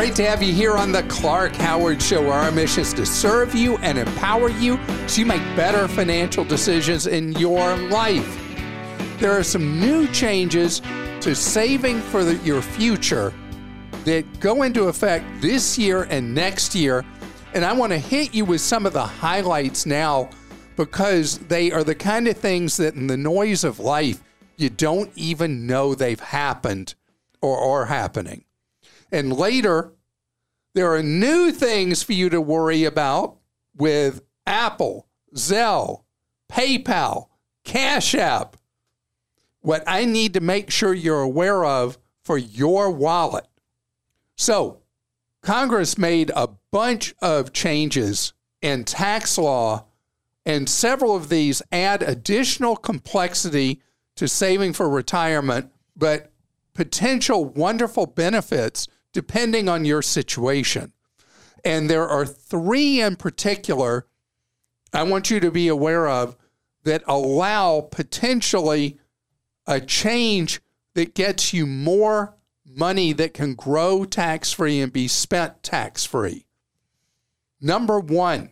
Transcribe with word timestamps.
Great 0.00 0.16
to 0.16 0.24
have 0.24 0.42
you 0.42 0.54
here 0.54 0.78
on 0.78 0.92
the 0.92 1.02
Clark 1.02 1.54
Howard 1.56 2.00
Show. 2.00 2.22
where 2.22 2.32
Our 2.32 2.50
mission 2.50 2.80
is 2.80 2.94
to 2.94 3.04
serve 3.04 3.54
you 3.54 3.76
and 3.82 3.98
empower 3.98 4.48
you 4.48 4.80
so 5.06 5.20
you 5.20 5.26
make 5.26 5.42
better 5.54 5.86
financial 5.88 6.42
decisions 6.42 7.06
in 7.06 7.32
your 7.32 7.76
life. 7.76 8.40
There 9.18 9.30
are 9.30 9.42
some 9.42 9.78
new 9.78 10.06
changes 10.06 10.80
to 11.20 11.34
saving 11.34 12.00
for 12.00 12.24
the, 12.24 12.36
your 12.36 12.62
future 12.62 13.34
that 14.06 14.24
go 14.40 14.62
into 14.62 14.84
effect 14.84 15.26
this 15.42 15.76
year 15.76 16.04
and 16.04 16.34
next 16.34 16.74
year. 16.74 17.04
And 17.52 17.62
I 17.62 17.74
want 17.74 17.92
to 17.92 17.98
hit 17.98 18.32
you 18.34 18.46
with 18.46 18.62
some 18.62 18.86
of 18.86 18.94
the 18.94 19.04
highlights 19.04 19.84
now 19.84 20.30
because 20.76 21.36
they 21.40 21.72
are 21.72 21.84
the 21.84 21.94
kind 21.94 22.26
of 22.26 22.38
things 22.38 22.78
that 22.78 22.94
in 22.94 23.06
the 23.06 23.18
noise 23.18 23.64
of 23.64 23.78
life, 23.78 24.22
you 24.56 24.70
don't 24.70 25.12
even 25.14 25.66
know 25.66 25.94
they've 25.94 26.18
happened 26.18 26.94
or 27.42 27.58
are 27.58 27.84
happening. 27.84 28.44
And 29.12 29.32
later, 29.32 29.92
there 30.74 30.92
are 30.94 31.02
new 31.02 31.50
things 31.50 32.02
for 32.02 32.12
you 32.12 32.30
to 32.30 32.40
worry 32.40 32.84
about 32.84 33.36
with 33.76 34.22
Apple, 34.46 35.08
Zelle, 35.34 36.04
PayPal, 36.50 37.28
Cash 37.64 38.14
App. 38.14 38.56
What 39.60 39.82
I 39.86 40.04
need 40.04 40.34
to 40.34 40.40
make 40.40 40.70
sure 40.70 40.94
you're 40.94 41.20
aware 41.20 41.64
of 41.64 41.98
for 42.22 42.38
your 42.38 42.90
wallet. 42.90 43.46
So, 44.36 44.80
Congress 45.42 45.98
made 45.98 46.30
a 46.34 46.48
bunch 46.70 47.14
of 47.20 47.52
changes 47.52 48.32
in 48.62 48.84
tax 48.84 49.38
law, 49.38 49.86
and 50.46 50.68
several 50.68 51.16
of 51.16 51.28
these 51.28 51.62
add 51.72 52.02
additional 52.02 52.76
complexity 52.76 53.80
to 54.16 54.28
saving 54.28 54.72
for 54.72 54.88
retirement, 54.88 55.70
but 55.96 56.32
potential 56.74 57.44
wonderful 57.44 58.06
benefits 58.06 58.86
depending 59.12 59.68
on 59.68 59.84
your 59.84 60.02
situation. 60.02 60.92
And 61.64 61.90
there 61.90 62.08
are 62.08 62.24
three 62.24 63.00
in 63.00 63.16
particular 63.16 64.06
I 64.92 65.04
want 65.04 65.30
you 65.30 65.40
to 65.40 65.50
be 65.50 65.68
aware 65.68 66.08
of 66.08 66.36
that 66.84 67.02
allow 67.06 67.80
potentially 67.80 68.98
a 69.66 69.80
change 69.80 70.60
that 70.94 71.14
gets 71.14 71.52
you 71.52 71.66
more 71.66 72.36
money 72.66 73.12
that 73.12 73.34
can 73.34 73.54
grow 73.54 74.04
tax 74.04 74.52
free 74.52 74.80
and 74.80 74.92
be 74.92 75.06
spent 75.06 75.62
tax 75.62 76.04
free. 76.04 76.46
Number 77.60 78.00
one, 78.00 78.50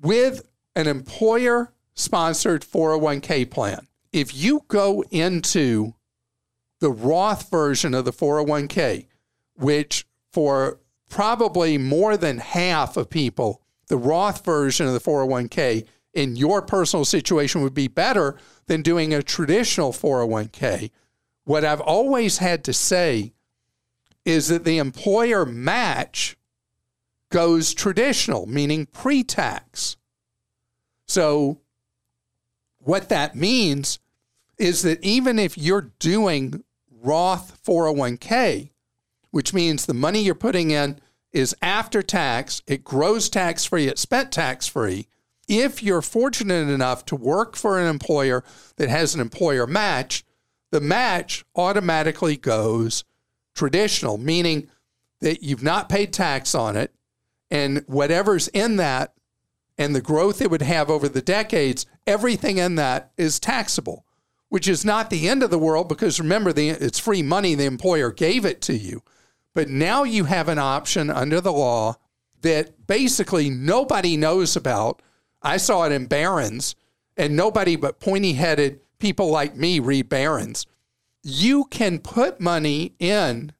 with 0.00 0.48
an 0.74 0.86
employer 0.86 1.72
sponsored 1.94 2.62
401k 2.62 3.50
plan, 3.50 3.86
if 4.12 4.34
you 4.34 4.64
go 4.68 5.04
into 5.10 5.94
the 6.80 6.90
Roth 6.90 7.50
version 7.50 7.92
of 7.92 8.04
the 8.04 8.12
401k, 8.12 9.06
which 9.60 10.06
for 10.32 10.80
probably 11.08 11.78
more 11.78 12.16
than 12.16 12.38
half 12.38 12.96
of 12.96 13.10
people, 13.10 13.62
the 13.88 13.96
Roth 13.96 14.44
version 14.44 14.86
of 14.86 14.92
the 14.92 15.00
401k 15.00 15.86
in 16.14 16.36
your 16.36 16.62
personal 16.62 17.04
situation 17.04 17.62
would 17.62 17.74
be 17.74 17.88
better 17.88 18.36
than 18.66 18.82
doing 18.82 19.12
a 19.12 19.22
traditional 19.22 19.92
401k. 19.92 20.90
What 21.44 21.64
I've 21.64 21.80
always 21.80 22.38
had 22.38 22.64
to 22.64 22.72
say 22.72 23.32
is 24.24 24.48
that 24.48 24.64
the 24.64 24.78
employer 24.78 25.44
match 25.44 26.36
goes 27.30 27.74
traditional, 27.74 28.46
meaning 28.46 28.86
pre 28.86 29.22
tax. 29.22 29.96
So, 31.06 31.60
what 32.78 33.08
that 33.08 33.34
means 33.34 33.98
is 34.58 34.82
that 34.82 35.02
even 35.02 35.38
if 35.38 35.56
you're 35.56 35.90
doing 35.98 36.62
Roth 37.02 37.60
401k, 37.64 38.70
which 39.30 39.54
means 39.54 39.86
the 39.86 39.94
money 39.94 40.22
you're 40.22 40.34
putting 40.34 40.70
in 40.70 40.98
is 41.32 41.54
after 41.62 42.02
tax, 42.02 42.62
it 42.66 42.84
grows 42.84 43.28
tax 43.28 43.64
free, 43.64 43.86
it's 43.86 44.00
spent 44.00 44.32
tax 44.32 44.66
free. 44.66 45.06
If 45.48 45.82
you're 45.82 46.02
fortunate 46.02 46.68
enough 46.68 47.04
to 47.06 47.16
work 47.16 47.56
for 47.56 47.78
an 47.78 47.86
employer 47.86 48.44
that 48.76 48.88
has 48.88 49.14
an 49.14 49.20
employer 49.20 49.66
match, 49.66 50.24
the 50.70 50.80
match 50.80 51.44
automatically 51.56 52.36
goes 52.36 53.04
traditional, 53.54 54.18
meaning 54.18 54.68
that 55.20 55.42
you've 55.42 55.62
not 55.62 55.88
paid 55.88 56.12
tax 56.12 56.54
on 56.54 56.76
it, 56.76 56.94
and 57.50 57.84
whatever's 57.86 58.48
in 58.48 58.76
that 58.76 59.14
and 59.80 59.96
the 59.96 60.02
growth 60.02 60.42
it 60.42 60.50
would 60.50 60.60
have 60.60 60.90
over 60.90 61.08
the 61.08 61.22
decades, 61.22 61.86
everything 62.06 62.58
in 62.58 62.74
that 62.74 63.12
is 63.16 63.40
taxable, 63.40 64.04
which 64.50 64.68
is 64.68 64.84
not 64.84 65.08
the 65.08 65.26
end 65.26 65.42
of 65.42 65.48
the 65.48 65.58
world 65.58 65.88
because 65.88 66.20
remember, 66.20 66.52
the, 66.52 66.68
it's 66.68 66.98
free 66.98 67.22
money. 67.22 67.54
The 67.54 67.64
employer 67.64 68.12
gave 68.12 68.44
it 68.44 68.60
to 68.62 68.74
you. 68.74 69.02
But 69.60 69.68
now 69.68 70.04
you 70.04 70.24
have 70.24 70.48
an 70.48 70.58
option 70.58 71.10
under 71.10 71.38
the 71.38 71.52
law 71.52 71.96
that 72.40 72.86
basically 72.86 73.50
nobody 73.50 74.16
knows 74.16 74.56
about. 74.56 75.02
I 75.42 75.58
saw 75.58 75.84
it 75.84 75.92
in 75.92 76.06
Barron's, 76.06 76.74
and 77.14 77.36
nobody 77.36 77.76
but 77.76 78.00
pointy 78.00 78.32
headed 78.32 78.80
people 78.98 79.28
like 79.28 79.56
me 79.56 79.78
read 79.78 80.08
Barron's. 80.08 80.66
You 81.22 81.64
can 81.66 81.98
put 81.98 82.40
money 82.40 82.94
in 82.98 83.52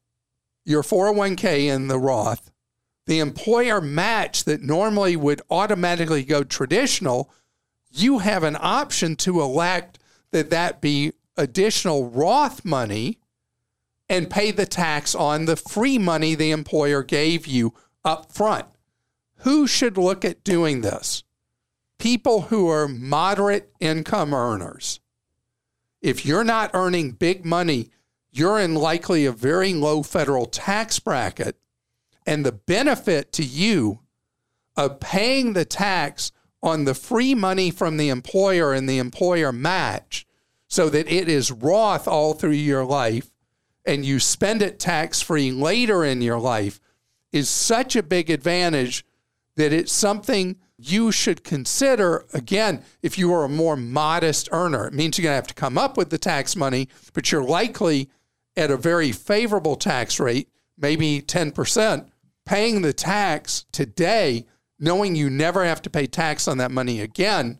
your 0.64 0.82
401k 0.82 1.66
in 1.66 1.88
the 1.88 1.98
Roth. 1.98 2.50
The 3.04 3.18
employer 3.18 3.82
match 3.82 4.44
that 4.44 4.62
normally 4.62 5.16
would 5.16 5.42
automatically 5.50 6.24
go 6.24 6.44
traditional, 6.44 7.30
you 7.90 8.20
have 8.20 8.42
an 8.42 8.56
option 8.58 9.16
to 9.16 9.42
elect 9.42 9.98
that 10.32 10.48
that 10.48 10.80
be 10.80 11.12
additional 11.36 12.08
Roth 12.08 12.64
money 12.64 13.19
and 14.10 14.28
pay 14.28 14.50
the 14.50 14.66
tax 14.66 15.14
on 15.14 15.44
the 15.44 15.54
free 15.54 15.96
money 15.96 16.34
the 16.34 16.50
employer 16.50 17.04
gave 17.04 17.46
you 17.46 17.72
up 18.04 18.32
front. 18.32 18.66
Who 19.36 19.68
should 19.68 19.96
look 19.96 20.24
at 20.24 20.42
doing 20.42 20.80
this? 20.80 21.22
People 21.96 22.42
who 22.42 22.68
are 22.68 22.88
moderate 22.88 23.72
income 23.78 24.34
earners. 24.34 24.98
If 26.02 26.26
you're 26.26 26.44
not 26.44 26.72
earning 26.74 27.12
big 27.12 27.44
money, 27.44 27.90
you're 28.32 28.58
in 28.58 28.74
likely 28.74 29.26
a 29.26 29.32
very 29.32 29.74
low 29.74 30.02
federal 30.02 30.46
tax 30.46 30.98
bracket. 30.98 31.56
And 32.26 32.44
the 32.44 32.52
benefit 32.52 33.32
to 33.34 33.44
you 33.44 34.00
of 34.76 34.98
paying 34.98 35.52
the 35.52 35.64
tax 35.64 36.32
on 36.64 36.84
the 36.84 36.94
free 36.94 37.34
money 37.36 37.70
from 37.70 37.96
the 37.96 38.08
employer 38.08 38.72
and 38.72 38.88
the 38.88 38.98
employer 38.98 39.52
match 39.52 40.26
so 40.66 40.88
that 40.90 41.10
it 41.10 41.28
is 41.28 41.52
Roth 41.52 42.08
all 42.08 42.34
through 42.34 42.50
your 42.52 42.84
life 42.84 43.30
and 43.84 44.04
you 44.04 44.20
spend 44.20 44.62
it 44.62 44.78
tax 44.78 45.20
free 45.20 45.52
later 45.52 46.04
in 46.04 46.22
your 46.22 46.38
life 46.38 46.80
is 47.32 47.48
such 47.48 47.96
a 47.96 48.02
big 48.02 48.30
advantage 48.30 49.04
that 49.56 49.72
it's 49.72 49.92
something 49.92 50.56
you 50.78 51.12
should 51.12 51.44
consider. 51.44 52.24
Again, 52.32 52.82
if 53.02 53.18
you 53.18 53.32
are 53.32 53.44
a 53.44 53.48
more 53.48 53.76
modest 53.76 54.48
earner, 54.52 54.86
it 54.86 54.94
means 54.94 55.18
you're 55.18 55.24
going 55.24 55.32
to 55.32 55.36
have 55.36 55.46
to 55.46 55.54
come 55.54 55.76
up 55.76 55.96
with 55.96 56.10
the 56.10 56.18
tax 56.18 56.56
money, 56.56 56.88
but 57.12 57.30
you're 57.30 57.44
likely 57.44 58.08
at 58.56 58.70
a 58.70 58.76
very 58.76 59.12
favorable 59.12 59.76
tax 59.76 60.18
rate, 60.18 60.48
maybe 60.78 61.20
10%, 61.20 62.08
paying 62.44 62.82
the 62.82 62.92
tax 62.92 63.66
today, 63.72 64.46
knowing 64.78 65.14
you 65.14 65.28
never 65.28 65.64
have 65.64 65.82
to 65.82 65.90
pay 65.90 66.06
tax 66.06 66.48
on 66.48 66.58
that 66.58 66.70
money 66.70 67.00
again, 67.00 67.58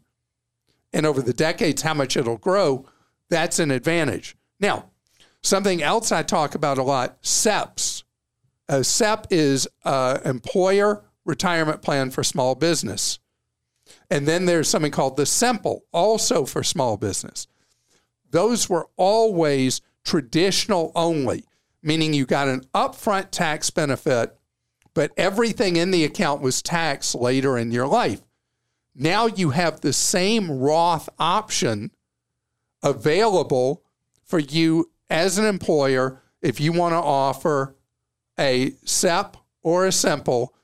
and 0.92 1.06
over 1.06 1.22
the 1.22 1.32
decades, 1.32 1.82
how 1.82 1.94
much 1.94 2.16
it'll 2.16 2.36
grow, 2.36 2.86
that's 3.28 3.58
an 3.58 3.70
advantage. 3.70 4.36
Now, 4.58 4.89
Something 5.42 5.82
else 5.82 6.12
I 6.12 6.22
talk 6.22 6.54
about 6.54 6.78
a 6.78 6.82
lot 6.82 7.22
SEPs. 7.22 8.04
A 8.68 8.84
SEP 8.84 9.26
is 9.30 9.66
an 9.84 10.20
employer 10.24 11.04
retirement 11.24 11.82
plan 11.82 12.10
for 12.10 12.22
small 12.22 12.54
business. 12.54 13.18
And 14.10 14.26
then 14.26 14.46
there's 14.46 14.68
something 14.68 14.92
called 14.92 15.16
the 15.16 15.26
SIMPLE, 15.26 15.84
also 15.92 16.44
for 16.44 16.62
small 16.62 16.96
business. 16.96 17.46
Those 18.30 18.68
were 18.68 18.88
always 18.96 19.80
traditional 20.04 20.92
only, 20.94 21.44
meaning 21.82 22.12
you 22.12 22.26
got 22.26 22.48
an 22.48 22.64
upfront 22.74 23.30
tax 23.30 23.70
benefit, 23.70 24.36
but 24.94 25.12
everything 25.16 25.76
in 25.76 25.90
the 25.90 26.04
account 26.04 26.42
was 26.42 26.62
taxed 26.62 27.14
later 27.14 27.56
in 27.58 27.72
your 27.72 27.86
life. 27.86 28.20
Now 28.94 29.26
you 29.26 29.50
have 29.50 29.80
the 29.80 29.92
same 29.92 30.50
Roth 30.50 31.08
option 31.18 31.90
available 32.82 33.82
for 34.24 34.38
you 34.38 34.90
as 35.10 35.36
an 35.36 35.44
employer, 35.44 36.22
if 36.40 36.60
you 36.60 36.72
want 36.72 36.92
to 36.92 36.98
offer 36.98 37.76
a 38.38 38.72
SEP 38.84 39.36
or 39.62 39.86
a 39.86 39.92
simple, 39.92 40.54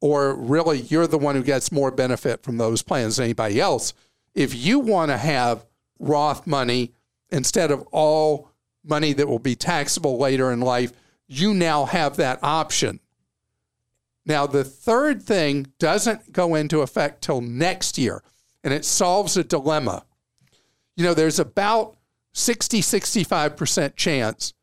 or 0.00 0.34
really 0.34 0.82
you're 0.82 1.08
the 1.08 1.18
one 1.18 1.34
who 1.34 1.42
gets 1.42 1.72
more 1.72 1.90
benefit 1.90 2.42
from 2.42 2.58
those 2.58 2.82
plans 2.82 3.16
than 3.16 3.24
anybody 3.24 3.60
else, 3.60 3.94
if 4.34 4.54
you 4.54 4.78
want 4.78 5.10
to 5.10 5.16
have 5.16 5.66
Roth 5.98 6.46
money 6.46 6.92
instead 7.30 7.70
of 7.72 7.82
all 7.90 8.50
money 8.84 9.12
that 9.12 9.26
will 9.26 9.40
be 9.40 9.56
taxable 9.56 10.18
later 10.18 10.52
in 10.52 10.60
life, 10.60 10.92
you 11.26 11.52
now 11.52 11.84
have 11.84 12.16
that 12.16 12.38
option. 12.42 13.00
Now, 14.24 14.46
the 14.46 14.64
third 14.64 15.22
thing 15.22 15.72
doesn't 15.78 16.32
go 16.32 16.54
into 16.54 16.82
effect 16.82 17.22
till 17.22 17.40
next 17.40 17.98
year, 17.98 18.22
and 18.62 18.72
it 18.72 18.84
solves 18.84 19.36
a 19.36 19.44
dilemma. 19.44 20.04
You 20.96 21.04
know, 21.04 21.14
there's 21.14 21.38
about 21.38 21.97
60, 22.38 22.80
65% 22.80 23.96
chance 23.96 24.54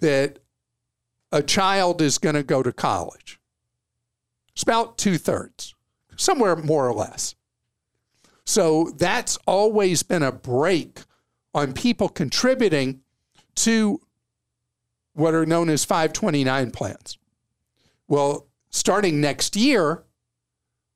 that 0.00 0.40
a 1.30 1.42
child 1.42 2.02
is 2.02 2.18
going 2.18 2.34
to 2.34 2.42
go 2.42 2.60
to 2.60 2.72
college. 2.72 3.38
It's 4.52 4.64
about 4.64 4.98
two 4.98 5.16
thirds, 5.16 5.76
somewhere 6.16 6.56
more 6.56 6.88
or 6.88 6.92
less. 6.94 7.36
So 8.44 8.92
that's 8.96 9.38
always 9.46 10.02
been 10.02 10.24
a 10.24 10.32
brake 10.32 11.02
on 11.54 11.72
people 11.72 12.08
contributing 12.08 13.00
to 13.56 14.00
what 15.12 15.34
are 15.34 15.46
known 15.46 15.68
as 15.68 15.84
529 15.84 16.72
plans. 16.72 17.16
Well, 18.08 18.48
starting 18.70 19.20
next 19.20 19.54
year, 19.54 20.02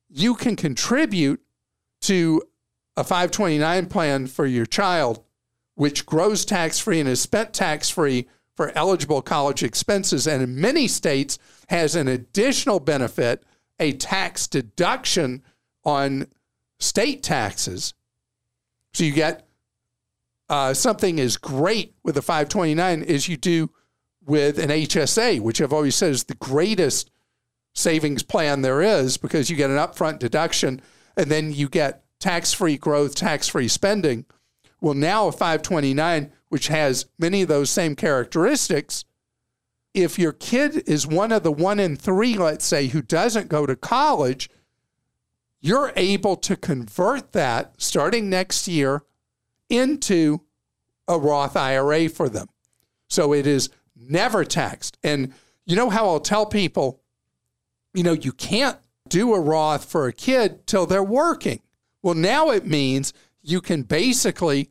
you 0.09 0.35
can 0.35 0.57
contribute 0.57 1.41
to 2.01 2.41
a 2.97 3.03
529 3.05 3.85
plan 3.85 4.27
for 4.27 4.45
your 4.45 4.65
child, 4.65 5.23
which 5.75 6.05
grows 6.05 6.45
tax 6.45 6.79
free 6.79 6.99
and 6.99 7.09
is 7.09 7.21
spent 7.21 7.53
tax 7.53 7.89
free 7.89 8.27
for 8.55 8.71
eligible 8.77 9.21
college 9.21 9.63
expenses. 9.63 10.27
And 10.27 10.43
in 10.43 10.59
many 10.59 10.87
states, 10.87 11.39
has 11.69 11.95
an 11.95 12.07
additional 12.07 12.79
benefit 12.79 13.43
a 13.79 13.91
tax 13.93 14.47
deduction 14.47 15.41
on 15.83 16.27
state 16.79 17.23
taxes. 17.23 17.93
So 18.93 19.03
you 19.03 19.11
get 19.11 19.47
uh, 20.49 20.73
something 20.73 21.19
as 21.19 21.37
great 21.37 21.95
with 22.03 22.15
a 22.17 22.21
529 22.21 23.03
as 23.03 23.27
you 23.27 23.37
do 23.37 23.71
with 24.25 24.59
an 24.59 24.69
HSA, 24.69 25.39
which 25.39 25.61
I've 25.61 25.73
always 25.73 25.95
said 25.95 26.11
is 26.11 26.25
the 26.25 26.35
greatest 26.35 27.09
savings 27.73 28.23
plan 28.23 28.61
there 28.61 28.81
is 28.81 29.17
because 29.17 29.49
you 29.49 29.55
get 29.55 29.71
an 29.71 29.77
upfront 29.77 30.19
deduction 30.19 30.81
and 31.17 31.29
then 31.31 31.51
you 31.51 31.67
get 31.67 32.03
tax 32.19 32.53
free 32.53 32.77
growth, 32.77 33.15
tax 33.15 33.47
free 33.47 33.67
spending. 33.67 34.25
Well, 34.83 34.93
now 34.93 35.29
a 35.29 35.31
529, 35.31 36.29
which 36.49 36.67
has 36.67 37.05
many 37.17 37.41
of 37.41 37.47
those 37.47 37.69
same 37.69 37.95
characteristics, 37.95 39.05
if 39.93 40.19
your 40.19 40.33
kid 40.33 40.83
is 40.89 41.07
one 41.07 41.31
of 41.31 41.43
the 41.43 41.53
one 41.53 41.79
in 41.79 41.95
three, 41.95 42.35
let's 42.35 42.65
say, 42.65 42.87
who 42.87 43.01
doesn't 43.01 43.47
go 43.47 43.65
to 43.65 43.77
college, 43.77 44.49
you're 45.61 45.93
able 45.95 46.35
to 46.35 46.57
convert 46.57 47.31
that 47.31 47.75
starting 47.77 48.29
next 48.29 48.67
year 48.67 49.03
into 49.69 50.41
a 51.07 51.17
Roth 51.17 51.55
IRA 51.55 52.09
for 52.09 52.27
them. 52.27 52.49
So 53.07 53.31
it 53.31 53.47
is 53.47 53.69
never 53.95 54.43
taxed. 54.43 54.97
And 55.01 55.31
you 55.65 55.77
know 55.77 55.89
how 55.89 56.07
I'll 56.09 56.19
tell 56.19 56.45
people, 56.45 56.99
you 57.93 58.03
know, 58.03 58.11
you 58.11 58.33
can't 58.33 58.79
do 59.07 59.33
a 59.33 59.39
Roth 59.39 59.85
for 59.85 60.07
a 60.07 60.13
kid 60.13 60.67
till 60.67 60.85
they're 60.85 61.01
working. 61.01 61.61
Well, 62.01 62.15
now 62.15 62.49
it 62.49 62.67
means 62.67 63.13
you 63.43 63.61
can 63.61 63.83
basically 63.83 64.69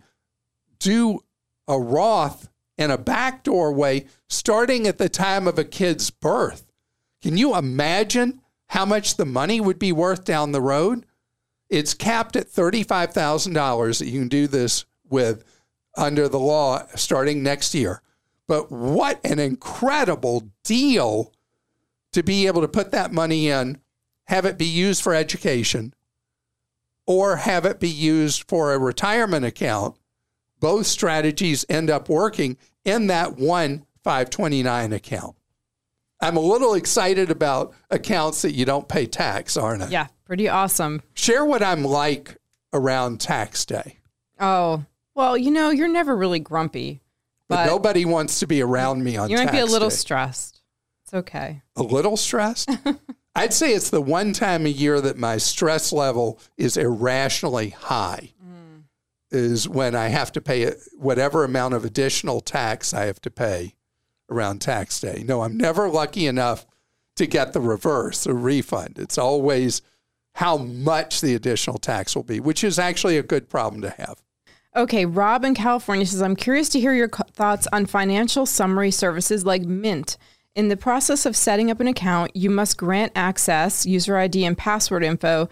do 0.78 1.20
a 1.69 1.78
Roth 1.78 2.48
in 2.76 2.90
a 2.90 2.98
backdoor 2.98 3.72
way 3.72 4.06
starting 4.28 4.86
at 4.86 4.98
the 4.98 5.08
time 5.08 5.46
of 5.46 5.58
a 5.58 5.64
kid's 5.64 6.10
birth. 6.10 6.66
Can 7.22 7.36
you 7.36 7.54
imagine 7.54 8.40
how 8.66 8.84
much 8.84 9.16
the 9.16 9.26
money 9.26 9.60
would 9.60 9.78
be 9.78 9.92
worth 9.92 10.24
down 10.24 10.52
the 10.52 10.60
road? 10.60 11.06
It's 11.69 11.94
capped 11.94 12.34
at 12.34 12.48
$35,000 12.48 13.98
that 13.98 14.06
you 14.06 14.19
can 14.19 14.28
do 14.28 14.46
this 14.46 14.84
with 15.08 15.44
under 15.96 16.28
the 16.28 16.40
law 16.40 16.86
starting 16.96 17.42
next 17.42 17.75
year. 17.75 18.02
But 18.48 18.72
what 18.72 19.20
an 19.25 19.38
incredible 19.38 20.50
deal 20.64 21.32
to 22.12 22.22
be 22.22 22.46
able 22.46 22.60
to 22.62 22.68
put 22.68 22.90
that 22.90 23.12
money 23.12 23.48
in, 23.48 23.78
have 24.26 24.44
it 24.44 24.58
be 24.58 24.66
used 24.66 25.02
for 25.02 25.14
education, 25.14 25.94
or 27.06 27.37
have 27.37 27.64
it 27.64 27.81
be 27.81 27.88
used 27.88 28.49
for 28.49 28.72
a 28.72 28.78
retirement 28.78 29.44
account. 29.44 29.96
Both 30.60 30.87
strategies 30.87 31.64
end 31.69 31.90
up 31.90 32.08
working 32.08 32.56
in 32.84 33.08
that 33.08 33.37
one 33.37 33.87
529 34.04 34.93
account. 34.93 35.37
I'm 36.20 36.37
a 36.37 36.40
little 36.40 36.75
excited 36.75 37.31
about 37.31 37.75
accounts 37.90 38.43
that 38.43 38.52
you 38.52 38.64
don't 38.64 38.88
pay 38.88 39.06
tax, 39.06 39.56
aren't 39.56 39.82
I? 39.82 39.88
Yeah, 39.88 40.06
pretty 40.25 40.49
awesome. 40.49 41.02
Share 41.14 41.44
what 41.44 41.64
I'm 41.64 41.82
like 41.82 42.37
around 42.72 43.20
tax 43.20 43.64
day. 43.64 43.99
Oh, 44.38 44.84
well, 45.16 45.37
you 45.37 45.50
know, 45.50 45.70
you're 45.70 45.88
never 45.88 46.16
really 46.16 46.38
grumpy. 46.38 47.00
But, 47.49 47.66
nobody 47.66 48.04
wants 48.04 48.38
to 48.40 48.46
be 48.46 48.62
around 48.62 49.02
me 49.02 49.16
on 49.16 49.28
tax 49.28 49.37
day. 49.37 49.43
You 49.43 49.46
might 49.46 49.52
be 49.52 49.58
a 49.58 49.66
little 49.66 49.88
day. 49.88 49.96
stressed. 49.96 50.62
It's 51.04 51.12
okay. 51.12 51.62
A 51.76 51.82
little 51.82 52.16
stressed? 52.16 52.70
I'd 53.34 53.52
say 53.52 53.73
it's 53.73 53.90
the 53.90 54.02
one 54.02 54.32
time 54.32 54.67
a 54.67 54.70
year 54.70 55.00
that 55.00 55.17
my 55.17 55.38
stress 55.38 55.93
level 55.93 56.38
is 56.56 56.76
irrationally 56.76 57.70
high. 57.70 58.32
Mm. 58.44 58.82
Is 59.31 59.69
when 59.69 59.94
I 59.94 60.08
have 60.08 60.32
to 60.32 60.40
pay 60.40 60.73
whatever 60.96 61.44
amount 61.44 61.75
of 61.75 61.84
additional 61.84 62.40
tax 62.40 62.93
I 62.93 63.06
have 63.06 63.20
to 63.23 63.31
pay 63.31 63.75
around 64.31 64.61
tax 64.61 65.00
day. 65.00 65.25
No, 65.26 65.43
I'm 65.43 65.56
never 65.56 65.88
lucky 65.88 66.26
enough 66.26 66.67
to 67.17 67.26
get 67.26 67.52
the 67.52 67.61
reverse, 67.61 68.26
a 68.26 68.34
refund. 68.34 68.99
It's 68.99 69.19
always 69.19 69.82
how 70.35 70.56
much 70.56 71.20
the 71.20 71.35
additional 71.35 71.78
tax 71.78 72.17
will 72.17 72.23
be, 72.23 72.40
which 72.40 72.64
is 72.64 72.78
actually 72.78 73.19
a 73.19 73.23
good 73.23 73.49
problem 73.49 73.82
to 73.82 73.90
have. 73.90 74.23
Okay, 74.75 75.05
Rob 75.05 75.44
in 75.44 75.55
California 75.55 76.06
says, 76.06 76.23
I'm 76.23 76.37
curious 76.37 76.70
to 76.70 76.81
hear 76.81 76.94
your 76.94 77.08
thoughts 77.08 77.69
on 77.73 77.85
financial 77.85 78.46
summary 78.46 78.90
services 78.90 79.44
like 79.44 79.62
Mint. 79.62 80.17
In 80.54 80.69
the 80.69 80.76
process 80.76 81.25
of 81.25 81.34
setting 81.34 81.70
up 81.70 81.81
an 81.81 81.87
account, 81.87 82.37
you 82.37 82.50
must 82.50 82.76
grant 82.76 83.12
access, 83.14 83.87
user 83.87 84.19
ID, 84.19 84.44
and 84.44 84.56
password 84.56 85.02
info 85.02 85.49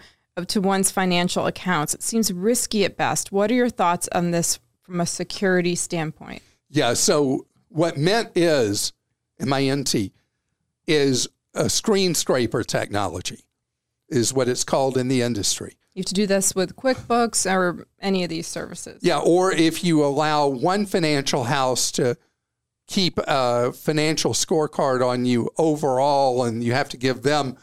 to 0.47 0.61
one's 0.61 0.91
financial 0.91 1.47
accounts. 1.47 1.95
It 1.95 2.03
seems 2.03 2.31
risky 2.31 2.85
at 2.85 2.97
best. 2.97 3.31
What 3.31 3.49
are 3.49 3.55
your 3.55 3.69
thoughts 3.69 4.07
on 4.13 4.29
this 4.29 4.59
from 4.83 5.01
a 5.01 5.07
security 5.07 5.73
standpoint? 5.73 6.43
Yeah, 6.69 6.93
so 6.93 7.47
what 7.69 7.97
Mint 7.97 8.29
is, 8.35 8.93
M-I-N-T, 9.39 10.13
is 10.85 11.27
a 11.55 11.67
screen 11.67 12.13
scraper 12.13 12.63
technology, 12.63 13.45
is 14.07 14.35
what 14.35 14.47
it's 14.47 14.63
called 14.63 14.97
in 14.97 15.07
the 15.07 15.23
industry. 15.23 15.77
You 15.95 16.01
have 16.01 16.05
to 16.05 16.13
do 16.13 16.27
this 16.27 16.53
with 16.53 16.75
QuickBooks 16.75 17.51
or 17.51 17.87
any 17.99 18.23
of 18.23 18.29
these 18.29 18.45
services. 18.45 18.99
Yeah, 19.01 19.17
or 19.17 19.51
if 19.51 19.83
you 19.83 20.05
allow 20.05 20.47
one 20.47 20.85
financial 20.85 21.45
house 21.45 21.91
to 21.93 22.17
keep 22.91 23.17
a 23.17 23.71
financial 23.71 24.33
scorecard 24.33 25.05
on 25.05 25.25
you 25.25 25.49
overall, 25.57 26.43
and 26.43 26.63
you 26.63 26.73
have 26.73 26.89
to 26.89 26.97
give 26.97 27.23
them 27.23 27.55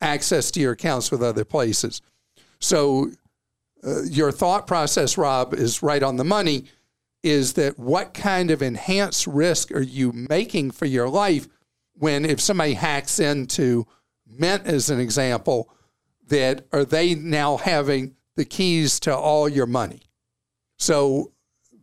access 0.00 0.50
to 0.50 0.60
your 0.60 0.72
accounts 0.72 1.10
with 1.10 1.22
other 1.22 1.44
places. 1.44 2.02
So, 2.60 3.10
uh, 3.82 4.02
your 4.02 4.30
thought 4.30 4.66
process, 4.66 5.16
Rob, 5.16 5.54
is 5.54 5.82
right 5.82 6.02
on 6.02 6.16
the 6.16 6.24
money. 6.24 6.66
Is 7.22 7.54
that 7.54 7.78
what 7.78 8.12
kind 8.12 8.50
of 8.50 8.62
enhanced 8.62 9.26
risk 9.26 9.72
are 9.72 9.80
you 9.80 10.12
making 10.12 10.72
for 10.72 10.84
your 10.84 11.08
life 11.08 11.48
when, 11.94 12.26
if 12.26 12.40
somebody 12.40 12.74
hacks 12.74 13.18
into 13.18 13.86
Mint, 14.26 14.66
as 14.66 14.90
an 14.90 15.00
example, 15.00 15.70
that 16.28 16.66
are 16.72 16.84
they 16.84 17.14
now 17.14 17.56
having 17.56 18.14
the 18.36 18.44
keys 18.44 19.00
to 19.00 19.16
all 19.16 19.48
your 19.48 19.66
money? 19.66 20.02
So 20.78 21.32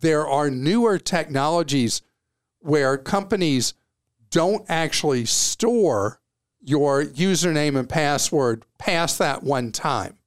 there 0.01 0.27
are 0.27 0.51
newer 0.51 0.99
technologies 0.99 2.01
where 2.61 2.97
companies 2.97 3.73
don't 4.29 4.65
actually 4.69 5.25
store 5.25 6.21
your 6.61 7.03
username 7.03 7.77
and 7.77 7.89
password 7.89 8.63
past 8.77 9.19
that 9.19 9.43
one 9.43 9.71
time. 9.71 10.17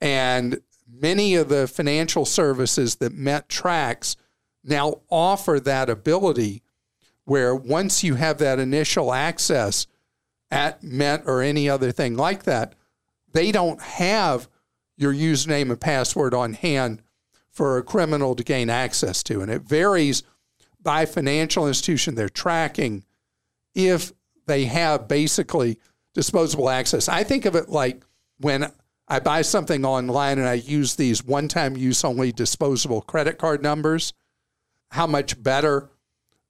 And 0.00 0.60
many 0.88 1.34
of 1.34 1.48
the 1.48 1.68
financial 1.68 2.24
services 2.24 2.96
that 2.96 3.12
Mint 3.12 3.48
tracks 3.48 4.16
now 4.64 5.02
offer 5.10 5.60
that 5.60 5.88
ability 5.88 6.62
where 7.24 7.54
once 7.54 8.02
you 8.02 8.16
have 8.16 8.38
that 8.38 8.58
initial 8.58 9.12
access 9.12 9.86
at 10.50 10.82
Mint 10.82 11.22
or 11.26 11.42
any 11.42 11.68
other 11.68 11.92
thing 11.92 12.16
like 12.16 12.44
that, 12.44 12.74
they 13.32 13.52
don't 13.52 13.80
have 13.80 14.48
your 14.96 15.14
username 15.14 15.70
and 15.70 15.80
password 15.80 16.34
on 16.34 16.54
hand 16.54 17.02
for 17.50 17.78
a 17.78 17.82
criminal 17.82 18.34
to 18.34 18.42
gain 18.42 18.68
access 18.68 19.22
to. 19.22 19.40
And 19.40 19.50
it 19.50 19.62
varies 19.62 20.22
by 20.82 21.06
financial 21.06 21.66
institution 21.66 22.14
they're 22.14 22.28
tracking 22.28 23.04
if 23.74 24.12
they 24.46 24.64
have 24.64 25.08
basically 25.08 25.78
disposable 26.14 26.68
access. 26.68 27.08
I 27.08 27.22
think 27.22 27.44
of 27.44 27.54
it 27.54 27.68
like 27.68 28.04
when 28.38 28.72
I 29.06 29.20
buy 29.20 29.42
something 29.42 29.84
online 29.84 30.38
and 30.38 30.48
I 30.48 30.54
use 30.54 30.94
these 30.94 31.24
one 31.24 31.48
time 31.48 31.76
use 31.76 32.04
only 32.04 32.32
disposable 32.32 33.02
credit 33.02 33.38
card 33.38 33.62
numbers, 33.62 34.12
how 34.90 35.06
much 35.06 35.40
better 35.42 35.90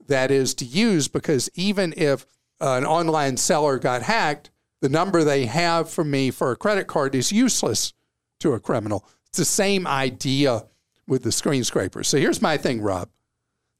that 0.06 0.30
is 0.30 0.54
to 0.54 0.64
use 0.64 1.08
because 1.08 1.50
even 1.54 1.94
if 1.96 2.26
an 2.60 2.84
online 2.84 3.36
seller 3.36 3.78
got 3.78 4.02
hacked, 4.02 4.50
the 4.80 4.88
number 4.88 5.24
they 5.24 5.46
have 5.46 5.90
for 5.90 6.04
me 6.04 6.30
for 6.30 6.50
a 6.50 6.56
credit 6.56 6.86
card 6.86 7.14
is 7.14 7.32
useless 7.32 7.92
to 8.40 8.52
a 8.52 8.60
criminal. 8.60 9.06
It's 9.26 9.38
the 9.38 9.44
same 9.44 9.86
idea 9.86 10.64
with 11.06 11.22
the 11.22 11.32
screen 11.32 11.64
scraper. 11.64 12.02
So 12.02 12.18
here's 12.18 12.42
my 12.42 12.56
thing, 12.56 12.80
Rob. 12.80 13.08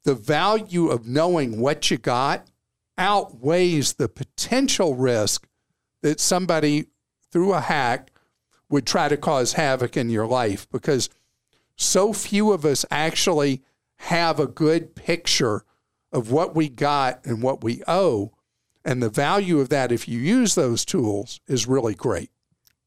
The 0.05 0.15
value 0.15 0.89
of 0.89 1.07
knowing 1.07 1.61
what 1.61 1.91
you 1.91 1.99
got 1.99 2.47
outweighs 2.97 3.95
the 3.95 4.09
potential 4.09 4.95
risk 4.95 5.47
that 6.03 6.21
somebody 6.21 6.87
through 7.31 7.55
a 7.55 7.61
hack 7.61 8.11
would 8.69 8.87
try 8.87 9.09
to 9.09 9.17
cause 9.17 9.55
havoc 9.55 9.97
in 9.97 10.11
your 10.11 10.27
life 10.27 10.69
because 10.71 11.09
so 11.77 12.13
few 12.13 12.53
of 12.53 12.65
us 12.65 12.85
actually 12.91 13.63
have 13.97 14.39
a 14.39 14.47
good 14.47 14.95
picture 14.95 15.65
of 16.13 16.31
what 16.31 16.55
we 16.55 16.69
got 16.69 17.25
and 17.25 17.43
what 17.43 17.63
we 17.63 17.83
owe 17.87 18.33
And 18.85 19.03
the 19.03 19.11
value 19.11 19.61
of 19.61 19.69
that, 19.69 19.93
if 19.93 20.09
you 20.09 20.19
use 20.19 20.55
those 20.55 20.85
tools, 20.85 21.41
is 21.47 21.67
really 21.67 21.95
great. 21.95 22.31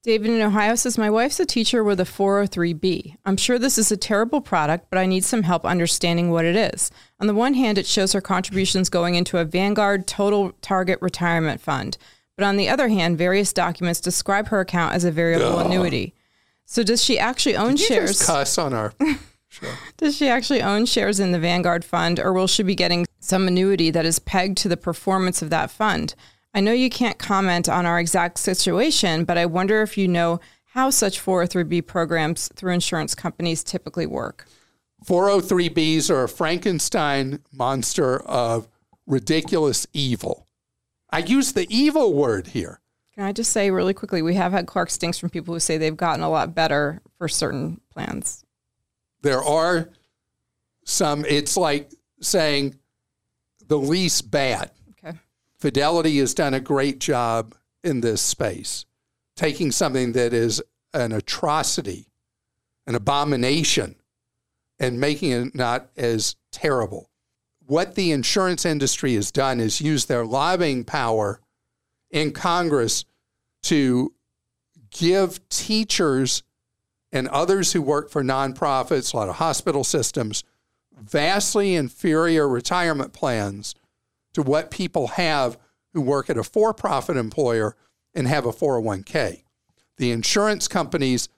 David 0.03 0.31
in 0.31 0.41
Ohio 0.41 0.75
says, 0.75 0.97
My 0.97 1.09
wife's 1.09 1.39
a 1.39 1.45
teacher 1.45 1.81
with 1.81 1.97
a 2.01 2.03
403B. 2.03 3.15
I'm 3.25 3.37
sure 3.37 3.57
this 3.57 3.77
is 3.77 3.89
a 3.89 3.95
terrible 3.95 4.41
product, 4.41 4.87
but 4.89 4.99
I 4.99 5.05
need 5.05 5.23
some 5.23 5.43
help 5.43 5.63
understanding 5.63 6.29
what 6.29 6.43
it 6.43 6.57
is. 6.57 6.91
On 7.21 7.27
the 7.27 7.33
one 7.33 7.53
hand, 7.53 7.77
it 7.77 7.85
shows 7.85 8.11
her 8.11 8.19
contributions 8.19 8.89
going 8.89 9.15
into 9.15 9.37
a 9.37 9.45
Vanguard 9.45 10.05
Total 10.05 10.51
Target 10.61 10.99
Retirement 11.01 11.61
Fund. 11.61 11.97
But 12.35 12.43
on 12.45 12.57
the 12.57 12.67
other 12.67 12.89
hand, 12.89 13.17
various 13.17 13.53
documents 13.53 14.01
describe 14.01 14.49
her 14.49 14.59
account 14.59 14.93
as 14.93 15.05
a 15.05 15.11
variable 15.11 15.57
Ugh. 15.57 15.67
annuity. 15.67 16.13
So 16.65 16.83
does 16.83 17.01
she 17.01 17.17
actually 17.17 17.55
own 17.55 17.75
Did 17.75 17.87
shares? 17.87 18.25
cuss 18.25 18.57
on 18.57 18.73
our 18.73 18.93
show. 19.47 19.67
Does 19.95 20.17
she 20.17 20.27
actually 20.27 20.61
own 20.61 20.85
shares 20.85 21.21
in 21.21 21.31
the 21.31 21.39
Vanguard 21.39 21.85
fund, 21.85 22.19
or 22.19 22.33
will 22.33 22.47
she 22.47 22.63
be 22.63 22.75
getting 22.75 23.05
some 23.21 23.47
annuity 23.47 23.89
that 23.91 24.05
is 24.05 24.19
pegged 24.19 24.57
to 24.57 24.67
the 24.67 24.75
performance 24.75 25.41
of 25.41 25.49
that 25.51 25.71
fund? 25.71 26.13
I 26.53 26.59
know 26.59 26.71
you 26.71 26.89
can't 26.89 27.17
comment 27.17 27.67
on 27.67 27.85
our 27.85 27.99
exact 27.99 28.37
situation, 28.37 29.25
but 29.25 29.37
I 29.37 29.45
wonder 29.45 29.81
if 29.81 29.97
you 29.97 30.07
know 30.07 30.39
how 30.73 30.89
such 30.89 31.19
403b 31.19 31.87
programs 31.87 32.49
through 32.55 32.73
insurance 32.73 33.15
companies 33.15 33.63
typically 33.63 34.05
work. 34.05 34.45
403bs 35.05 36.09
are 36.09 36.23
a 36.23 36.29
Frankenstein 36.29 37.39
monster 37.51 38.21
of 38.23 38.67
ridiculous 39.05 39.87
evil. 39.93 40.47
I 41.09 41.19
use 41.19 41.53
the 41.53 41.67
evil 41.69 42.13
word 42.13 42.47
here. 42.47 42.79
Can 43.13 43.23
I 43.23 43.31
just 43.31 43.51
say 43.51 43.69
really 43.69 43.93
quickly, 43.93 44.21
we 44.21 44.35
have 44.35 44.51
had 44.51 44.65
Clark 44.65 44.89
Stinks 44.89 45.19
from 45.19 45.29
people 45.29 45.53
who 45.53 45.59
say 45.59 45.77
they've 45.77 45.95
gotten 45.95 46.23
a 46.23 46.29
lot 46.29 46.55
better 46.55 47.01
for 47.17 47.27
certain 47.27 47.79
plans. 47.91 48.43
There 49.21 49.43
are 49.43 49.89
some, 50.85 51.23
it's 51.25 51.55
like 51.55 51.91
saying 52.21 52.75
the 53.67 53.77
least 53.77 54.31
bad. 54.31 54.71
Fidelity 55.63 56.17
has 56.17 56.33
done 56.33 56.53
a 56.53 56.59
great 56.59 56.99
job 56.99 57.55
in 57.85 58.01
this 58.01 58.21
space, 58.21 58.83
taking 59.37 59.71
something 59.71 60.11
that 60.11 60.33
is 60.33 60.61
an 60.93 61.13
atrocity, 61.13 62.09
an 62.85 62.95
abomination, 62.95 63.95
and 64.77 64.99
making 64.99 65.31
it 65.31 65.55
not 65.55 65.87
as 65.95 66.35
terrible. 66.51 67.09
What 67.65 67.95
the 67.95 68.11
insurance 68.11 68.65
industry 68.65 69.15
has 69.15 69.31
done 69.31 69.61
is 69.61 69.79
use 69.79 70.03
their 70.03 70.25
lobbying 70.25 70.83
power 70.83 71.39
in 72.11 72.33
Congress 72.33 73.05
to 73.61 74.13
give 74.89 75.47
teachers 75.47 76.43
and 77.13 77.29
others 77.29 77.71
who 77.71 77.81
work 77.81 78.09
for 78.09 78.21
nonprofits, 78.21 79.13
a 79.13 79.15
lot 79.15 79.29
of 79.29 79.35
hospital 79.35 79.85
systems, 79.85 80.43
vastly 80.93 81.73
inferior 81.73 82.49
retirement 82.49 83.13
plans 83.13 83.75
to 84.33 84.41
what 84.41 84.71
people 84.71 85.07
have 85.07 85.57
who 85.93 86.01
work 86.01 86.29
at 86.29 86.37
a 86.37 86.43
for 86.43 86.73
profit 86.73 87.17
employer 87.17 87.75
and 88.13 88.27
have 88.27 88.45
a 88.45 88.51
401k. 88.51 89.43
The 89.97 90.11
insurance 90.11 90.67
companies 90.67 91.29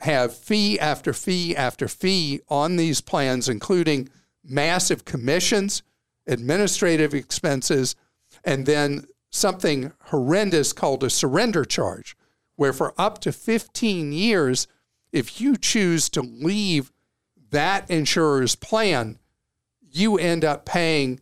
have 0.00 0.36
fee 0.36 0.78
after 0.78 1.12
fee 1.12 1.56
after 1.56 1.88
fee 1.88 2.40
on 2.48 2.76
these 2.76 3.00
plans, 3.00 3.48
including 3.48 4.08
massive 4.44 5.04
commissions, 5.04 5.82
administrative 6.26 7.14
expenses, 7.14 7.96
and 8.44 8.66
then 8.66 9.06
something 9.30 9.92
horrendous 10.06 10.72
called 10.72 11.02
a 11.02 11.10
surrender 11.10 11.64
charge, 11.64 12.16
where 12.56 12.72
for 12.72 12.94
up 12.98 13.20
to 13.20 13.32
15 13.32 14.12
years, 14.12 14.66
if 15.12 15.40
you 15.40 15.56
choose 15.56 16.08
to 16.10 16.22
leave 16.22 16.92
that 17.50 17.90
insurer's 17.90 18.54
plan, 18.54 19.18
you 19.80 20.18
end 20.18 20.44
up 20.44 20.66
paying 20.66 21.20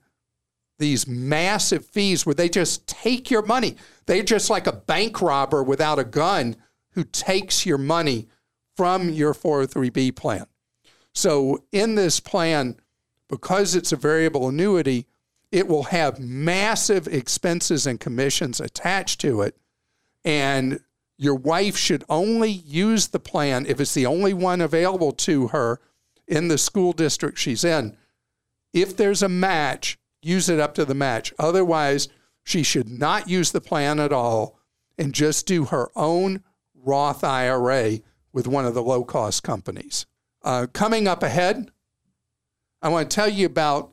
these 0.79 1.07
massive 1.07 1.87
fees 1.87 2.27
where 2.27 2.35
they 2.35 2.49
just 2.49 2.87
take 2.87 3.31
your 3.31 3.43
money. 3.43 3.77
They're 4.07 4.23
just 4.23 4.51
like 4.51 4.67
a 4.67 4.73
bank 4.73 5.23
robber 5.23 5.63
without 5.63 5.99
a 5.99 6.05
gun 6.05 6.57
who 6.93 7.05
takes 7.05 7.67
your 7.67 7.79
money 7.79 8.29
from 8.77 9.09
your 9.09 9.35
403b 9.35 10.17
plan. 10.17 10.47
So, 11.15 11.65
in 11.73 11.95
this 11.95 12.21
plan, 12.21 12.77
because 13.29 13.75
it's 13.75 13.93
a 13.93 13.97
variable 13.97 14.49
annuity, 14.49 15.07
it 15.51 15.67
will 15.67 15.85
have 15.85 16.21
massive 16.21 17.09
expenses 17.09 17.87
and 17.87 17.99
commissions 17.99 18.61
attached 18.61 19.21
to 19.23 19.41
it. 19.41 19.57
And 20.25 20.81
your 21.17 21.35
wife 21.35 21.77
should 21.77 22.05
only 22.09 22.51
use 22.51 23.09
the 23.09 23.19
plan 23.19 23.65
if 23.67 23.81
it's 23.81 23.95
the 23.95 24.07
only 24.07 24.35
one 24.35 24.61
available 24.61 25.13
to 25.13 25.49
her 25.49 25.81
in 26.29 26.49
the 26.49 26.59
school 26.59 26.93
district 26.93 27.39
she's 27.39 27.65
in. 27.65 27.97
If 28.73 28.97
there's 28.97 29.23
a 29.23 29.29
match, 29.29 29.99
use 30.27 30.49
it 30.49 30.61
up 30.61 30.75
to 30.75 30.85
the 30.85 30.95
match. 30.95 31.33
Otherwise, 31.39 32.09
she 32.45 32.63
should 32.63 32.89
not 32.89 33.29
use 33.29 33.53
the 33.53 33.61
plan 33.61 34.01
at 34.01 34.13
all 34.13 34.59
and 34.99 35.15
just 35.15 35.47
do 35.47 35.67
her 35.67 35.89
own 35.95 36.43
Roth 36.75 37.25
IRA 37.25 37.99
with 38.33 38.47
one 38.47 38.65
of 38.65 38.75
the 38.75 38.83
low 38.83 39.05
cost 39.05 39.43
companies. 39.43 40.07
Uh, 40.43 40.67
coming 40.73 41.09
up 41.09 41.23
ahead, 41.23 41.71
I 42.83 42.89
want 42.89 43.11
to 43.11 43.15
tell 43.15 43.29
you 43.29 43.47
about 43.47 43.93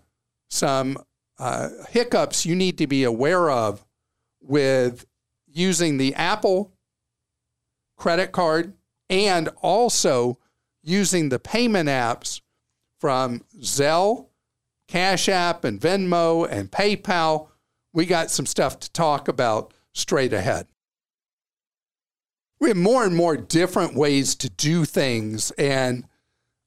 some 0.50 0.98
uh, 1.40 1.70
hiccups 1.90 2.46
you 2.46 2.56
need 2.56 2.78
to 2.78 2.88
be 2.88 3.04
aware 3.04 3.50
of 3.50 3.86
with 4.42 5.06
using 5.48 5.98
the 5.98 6.14
Apple 6.16 6.74
credit 7.98 8.32
card 8.32 8.74
and 9.10 9.50
also 9.62 10.38
using 10.84 11.30
the 11.30 11.40
payment 11.40 11.90
apps 11.90 12.42
from 13.00 13.42
Zelle 13.60 14.28
Cash 14.88 15.30
App 15.30 15.64
and 15.64 15.80
Venmo 15.80 16.48
and 16.50 16.72
PayPal. 16.72 17.50
We 17.94 18.06
got 18.06 18.32
some 18.32 18.46
stuff 18.46 18.80
to 18.80 18.92
talk 18.92 19.28
about 19.28 19.74
straight 19.94 20.34
ahead. 20.34 20.68
We 22.60 22.70
have 22.70 22.78
more 22.78 23.06
and 23.06 23.16
more 23.16 23.36
different 23.36 23.96
ways 23.96 24.36
to 24.36 24.50
do 24.50 24.86
things. 24.86 25.52
And 25.52 26.08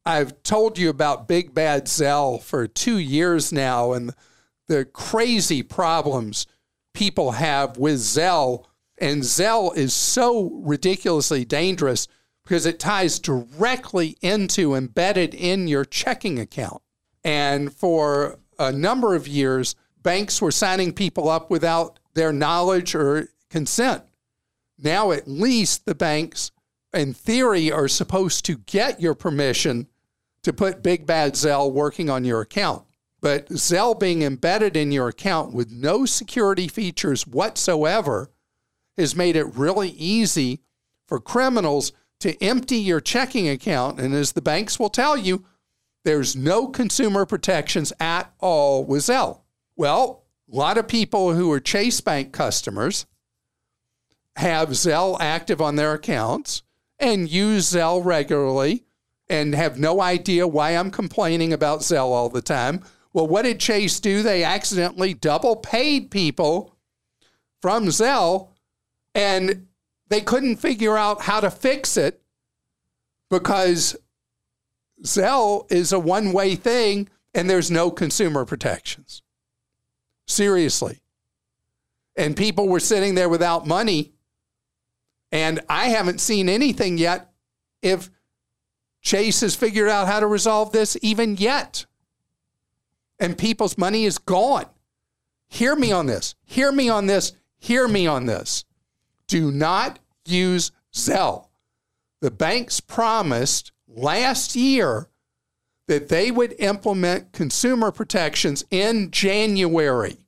I've 0.04 0.42
told 0.42 0.78
you 0.78 0.88
about 0.90 1.26
Big 1.26 1.54
Bad 1.54 1.86
Zelle 1.86 2.40
for 2.42 2.66
two 2.66 2.98
years 2.98 3.52
now 3.52 3.92
and 3.92 4.14
the 4.68 4.84
crazy 4.84 5.62
problems 5.62 6.46
people 6.94 7.32
have 7.32 7.76
with 7.76 7.96
Zelle. 7.96 8.64
And 8.98 9.22
Zelle 9.22 9.76
is 9.76 9.94
so 9.94 10.50
ridiculously 10.62 11.44
dangerous 11.44 12.08
because 12.44 12.66
it 12.66 12.78
ties 12.78 13.18
directly 13.18 14.16
into 14.20 14.74
embedded 14.74 15.34
in 15.34 15.66
your 15.66 15.84
checking 15.84 16.38
account. 16.38 16.82
And 17.26 17.74
for 17.74 18.38
a 18.56 18.70
number 18.70 19.16
of 19.16 19.26
years, 19.26 19.74
banks 20.00 20.40
were 20.40 20.52
signing 20.52 20.92
people 20.92 21.28
up 21.28 21.50
without 21.50 21.98
their 22.14 22.32
knowledge 22.32 22.94
or 22.94 23.30
consent. 23.50 24.04
Now, 24.78 25.10
at 25.10 25.26
least 25.26 25.86
the 25.86 25.94
banks, 25.96 26.52
in 26.94 27.14
theory, 27.14 27.72
are 27.72 27.88
supposed 27.88 28.44
to 28.44 28.58
get 28.58 29.00
your 29.00 29.16
permission 29.16 29.88
to 30.44 30.52
put 30.52 30.84
Big 30.84 31.04
Bad 31.04 31.32
Zelle 31.32 31.72
working 31.72 32.08
on 32.08 32.24
your 32.24 32.42
account. 32.42 32.84
But 33.20 33.48
Zelle 33.48 33.98
being 33.98 34.22
embedded 34.22 34.76
in 34.76 34.92
your 34.92 35.08
account 35.08 35.52
with 35.52 35.72
no 35.72 36.06
security 36.06 36.68
features 36.68 37.26
whatsoever 37.26 38.30
has 38.96 39.16
made 39.16 39.34
it 39.34 39.56
really 39.56 39.88
easy 39.90 40.60
for 41.08 41.18
criminals 41.18 41.92
to 42.20 42.40
empty 42.40 42.76
your 42.76 43.00
checking 43.00 43.48
account. 43.48 43.98
And 43.98 44.14
as 44.14 44.30
the 44.30 44.42
banks 44.42 44.78
will 44.78 44.90
tell 44.90 45.16
you, 45.16 45.44
there's 46.06 46.36
no 46.36 46.68
consumer 46.68 47.26
protections 47.26 47.92
at 47.98 48.32
all 48.38 48.84
with 48.84 49.02
Zelle. 49.02 49.40
Well, 49.74 50.22
a 50.50 50.54
lot 50.56 50.78
of 50.78 50.86
people 50.86 51.34
who 51.34 51.50
are 51.50 51.58
Chase 51.58 52.00
Bank 52.00 52.32
customers 52.32 53.06
have 54.36 54.68
Zelle 54.68 55.16
active 55.18 55.60
on 55.60 55.74
their 55.74 55.94
accounts 55.94 56.62
and 57.00 57.28
use 57.28 57.72
Zelle 57.72 58.04
regularly 58.04 58.84
and 59.28 59.52
have 59.56 59.80
no 59.80 60.00
idea 60.00 60.46
why 60.46 60.76
I'm 60.76 60.92
complaining 60.92 61.52
about 61.52 61.80
Zelle 61.80 62.12
all 62.12 62.28
the 62.28 62.40
time. 62.40 62.84
Well, 63.12 63.26
what 63.26 63.42
did 63.42 63.58
Chase 63.58 63.98
do? 63.98 64.22
They 64.22 64.44
accidentally 64.44 65.12
double 65.12 65.56
paid 65.56 66.12
people 66.12 66.76
from 67.60 67.86
Zelle 67.86 68.50
and 69.12 69.66
they 70.08 70.20
couldn't 70.20 70.58
figure 70.58 70.96
out 70.96 71.22
how 71.22 71.40
to 71.40 71.50
fix 71.50 71.96
it 71.96 72.22
because 73.28 73.96
Zelle 75.02 75.70
is 75.70 75.92
a 75.92 75.98
one 75.98 76.32
way 76.32 76.54
thing 76.54 77.08
and 77.34 77.50
there's 77.50 77.70
no 77.70 77.90
consumer 77.90 78.44
protections. 78.44 79.22
Seriously. 80.26 81.00
And 82.16 82.36
people 82.36 82.68
were 82.68 82.80
sitting 82.80 83.14
there 83.14 83.28
without 83.28 83.66
money. 83.66 84.12
And 85.30 85.60
I 85.68 85.88
haven't 85.88 86.20
seen 86.20 86.48
anything 86.48 86.96
yet 86.96 87.30
if 87.82 88.10
Chase 89.02 89.42
has 89.42 89.54
figured 89.54 89.88
out 89.88 90.06
how 90.06 90.20
to 90.20 90.26
resolve 90.26 90.72
this 90.72 90.96
even 91.02 91.36
yet. 91.36 91.84
And 93.18 93.36
people's 93.36 93.76
money 93.76 94.04
is 94.04 94.18
gone. 94.18 94.66
Hear 95.48 95.76
me 95.76 95.92
on 95.92 96.06
this. 96.06 96.34
Hear 96.44 96.72
me 96.72 96.88
on 96.88 97.06
this. 97.06 97.32
Hear 97.58 97.86
me 97.86 98.06
on 98.06 98.26
this. 98.26 98.64
Do 99.26 99.50
not 99.50 99.98
use 100.26 100.72
Zelle. 100.92 101.48
The 102.20 102.30
banks 102.30 102.80
promised 102.80 103.72
last 103.96 104.54
year 104.54 105.08
that 105.88 106.08
they 106.08 106.30
would 106.30 106.54
implement 106.58 107.32
consumer 107.32 107.90
protections 107.90 108.64
in 108.70 109.10
January. 109.10 110.18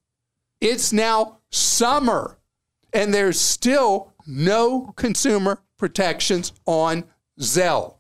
It's 0.60 0.92
now 0.92 1.38
summer, 1.50 2.38
and 2.92 3.12
there's 3.12 3.40
still 3.40 4.12
no 4.26 4.92
consumer 4.96 5.62
protections 5.76 6.52
on 6.66 7.04
Zelle. 7.40 7.96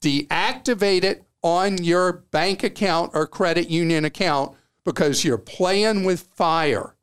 Deactivate 0.00 1.04
it 1.04 1.24
on 1.42 1.82
your 1.82 2.12
bank 2.30 2.62
account 2.62 3.10
or 3.14 3.26
credit 3.26 3.68
union 3.68 4.04
account 4.04 4.56
because 4.84 5.24
you're 5.24 5.38
playing 5.38 6.04
with 6.04 6.28
fire. 6.34 6.94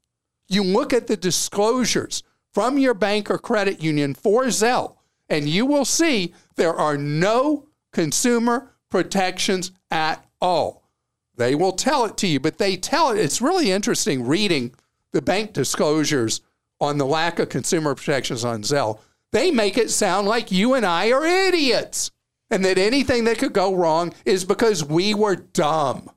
You 0.47 0.63
look 0.63 0.93
at 0.93 1.07
the 1.07 1.17
disclosures 1.17 2.23
from 2.53 2.77
your 2.77 2.93
bank 2.93 3.29
or 3.31 3.37
credit 3.37 3.81
union 3.81 4.13
for 4.13 4.45
Zelle, 4.45 4.95
and 5.29 5.47
you 5.47 5.65
will 5.65 5.85
see 5.85 6.33
there 6.55 6.73
are 6.73 6.97
no 6.97 7.67
consumer 7.91 8.71
protections 8.89 9.71
at 9.89 10.25
all. 10.39 10.89
They 11.35 11.55
will 11.55 11.71
tell 11.71 12.05
it 12.05 12.17
to 12.17 12.27
you, 12.27 12.39
but 12.39 12.57
they 12.57 12.75
tell 12.75 13.11
it. 13.11 13.19
It's 13.19 13.41
really 13.41 13.71
interesting 13.71 14.25
reading 14.25 14.73
the 15.11 15.21
bank 15.21 15.53
disclosures 15.53 16.41
on 16.79 16.97
the 16.97 17.05
lack 17.05 17.39
of 17.39 17.49
consumer 17.49 17.95
protections 17.95 18.43
on 18.43 18.63
Zelle. 18.63 18.99
They 19.31 19.51
make 19.51 19.77
it 19.77 19.89
sound 19.89 20.27
like 20.27 20.51
you 20.51 20.73
and 20.73 20.85
I 20.85 21.11
are 21.11 21.25
idiots 21.25 22.11
and 22.49 22.65
that 22.65 22.77
anything 22.77 23.23
that 23.23 23.37
could 23.37 23.53
go 23.53 23.73
wrong 23.73 24.13
is 24.25 24.43
because 24.43 24.83
we 24.83 25.13
were 25.13 25.35
dumb. 25.35 26.09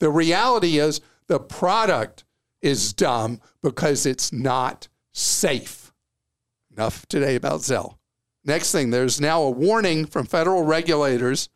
The 0.00 0.10
reality 0.10 0.78
is 0.78 1.00
the 1.28 1.40
product 1.40 2.24
is 2.60 2.92
dumb 2.92 3.40
because 3.62 4.06
it's 4.06 4.32
not 4.32 4.88
safe. 5.12 5.92
Enough 6.76 7.06
today 7.06 7.34
about 7.34 7.60
Zelle. 7.60 7.97
Next 8.44 8.72
thing, 8.72 8.90
there's 8.90 9.20
now 9.20 9.42
a 9.42 9.50
warning 9.50 10.06
from 10.06 10.26
federal 10.26 10.62
regulators 10.62 11.48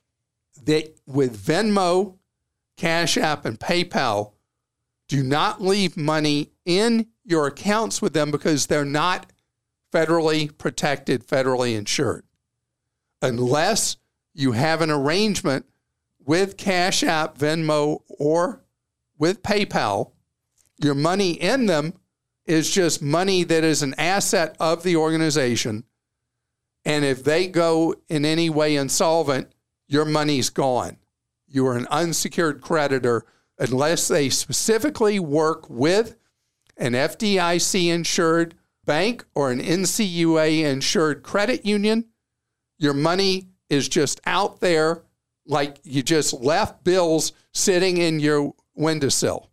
that 0.64 0.98
with 1.06 1.38
Venmo, 1.44 2.18
Cash 2.76 3.16
App, 3.16 3.44
and 3.44 3.58
PayPal, 3.58 4.32
do 5.08 5.22
not 5.22 5.62
leave 5.62 5.96
money 5.96 6.50
in 6.64 7.06
your 7.24 7.46
accounts 7.46 8.02
with 8.02 8.12
them 8.12 8.30
because 8.30 8.66
they're 8.66 8.84
not 8.84 9.30
federally 9.92 10.56
protected, 10.56 11.26
federally 11.26 11.76
insured. 11.76 12.24
Unless 13.20 13.98
you 14.34 14.52
have 14.52 14.80
an 14.80 14.90
arrangement 14.90 15.66
with 16.24 16.56
Cash 16.56 17.02
App, 17.02 17.38
Venmo, 17.38 18.02
or 18.08 18.64
with 19.18 19.42
PayPal, 19.42 20.12
your 20.82 20.94
money 20.94 21.32
in 21.32 21.66
them 21.66 21.94
is 22.46 22.70
just 22.70 23.02
money 23.02 23.44
that 23.44 23.62
is 23.62 23.82
an 23.82 23.94
asset 23.98 24.56
of 24.58 24.82
the 24.82 24.96
organization. 24.96 25.84
And 26.84 27.04
if 27.04 27.22
they 27.22 27.46
go 27.46 27.94
in 28.08 28.24
any 28.24 28.50
way 28.50 28.76
insolvent, 28.76 29.52
your 29.86 30.04
money's 30.04 30.50
gone. 30.50 30.96
You 31.46 31.66
are 31.66 31.76
an 31.76 31.86
unsecured 31.90 32.60
creditor 32.60 33.24
unless 33.58 34.08
they 34.08 34.28
specifically 34.30 35.20
work 35.20 35.68
with 35.68 36.16
an 36.76 36.92
FDIC 36.92 37.92
insured 37.92 38.54
bank 38.84 39.24
or 39.34 39.50
an 39.50 39.60
NCUA 39.60 40.64
insured 40.64 41.22
credit 41.22 41.64
union. 41.64 42.06
Your 42.78 42.94
money 42.94 43.48
is 43.68 43.88
just 43.88 44.20
out 44.26 44.60
there 44.60 45.02
like 45.46 45.78
you 45.84 46.02
just 46.02 46.32
left 46.32 46.84
bills 46.84 47.32
sitting 47.52 47.98
in 47.98 48.20
your 48.20 48.54
windowsill. 48.74 49.50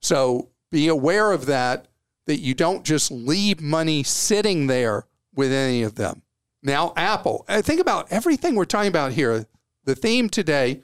So 0.00 0.50
be 0.70 0.88
aware 0.88 1.32
of 1.32 1.46
that, 1.46 1.88
that 2.26 2.40
you 2.40 2.54
don't 2.54 2.84
just 2.84 3.10
leave 3.10 3.60
money 3.60 4.02
sitting 4.02 4.66
there 4.66 5.06
with 5.34 5.52
any 5.52 5.82
of 5.82 5.96
them. 5.96 6.22
Now, 6.64 6.94
Apple, 6.96 7.44
I 7.46 7.60
think 7.60 7.78
about 7.78 8.10
everything 8.10 8.54
we're 8.54 8.64
talking 8.64 8.88
about 8.88 9.12
here. 9.12 9.46
The 9.84 9.94
theme 9.94 10.30
today 10.30 10.82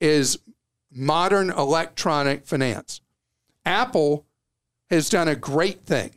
is 0.00 0.40
modern 0.90 1.50
electronic 1.50 2.44
finance. 2.44 3.00
Apple 3.64 4.26
has 4.90 5.08
done 5.08 5.28
a 5.28 5.36
great 5.36 5.86
thing 5.86 6.16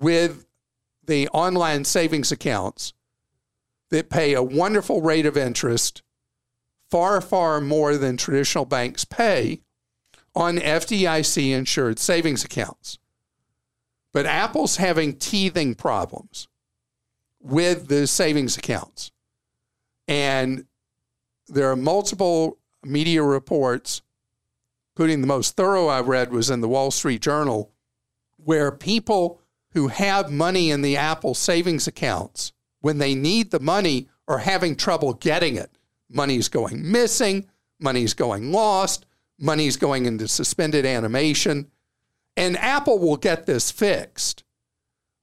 with 0.00 0.46
the 1.06 1.28
online 1.28 1.84
savings 1.84 2.32
accounts 2.32 2.94
that 3.90 4.10
pay 4.10 4.34
a 4.34 4.42
wonderful 4.42 5.00
rate 5.00 5.24
of 5.24 5.36
interest, 5.36 6.02
far, 6.90 7.20
far 7.20 7.60
more 7.60 7.96
than 7.96 8.16
traditional 8.16 8.64
banks 8.64 9.04
pay 9.04 9.60
on 10.34 10.56
FDIC 10.56 11.52
insured 11.52 12.00
savings 12.00 12.44
accounts. 12.44 12.98
But 14.12 14.26
Apple's 14.26 14.78
having 14.78 15.14
teething 15.14 15.76
problems 15.76 16.48
with 17.40 17.88
the 17.88 18.06
savings 18.06 18.56
accounts. 18.56 19.10
And 20.06 20.66
there 21.46 21.70
are 21.70 21.76
multiple 21.76 22.58
media 22.84 23.22
reports, 23.22 24.02
including 24.94 25.20
the 25.20 25.26
most 25.26 25.56
thorough 25.56 25.88
I 25.88 26.00
read 26.00 26.32
was 26.32 26.50
in 26.50 26.60
the 26.60 26.68
Wall 26.68 26.90
Street 26.90 27.22
Journal, 27.22 27.70
where 28.36 28.70
people 28.70 29.40
who 29.72 29.88
have 29.88 30.30
money 30.30 30.70
in 30.70 30.82
the 30.82 30.96
Apple 30.96 31.34
savings 31.34 31.86
accounts 31.86 32.52
when 32.80 32.98
they 32.98 33.14
need 33.14 33.50
the 33.50 33.60
money 33.60 34.08
are 34.26 34.38
having 34.38 34.76
trouble 34.76 35.14
getting 35.14 35.56
it. 35.56 35.70
Money's 36.10 36.48
going 36.48 36.90
missing, 36.90 37.46
money's 37.78 38.14
going 38.14 38.50
lost, 38.50 39.06
money's 39.38 39.76
going 39.76 40.06
into 40.06 40.28
suspended 40.28 40.86
animation. 40.86 41.70
And 42.36 42.56
Apple 42.56 42.98
will 42.98 43.16
get 43.16 43.46
this 43.46 43.70
fixed. 43.70 44.44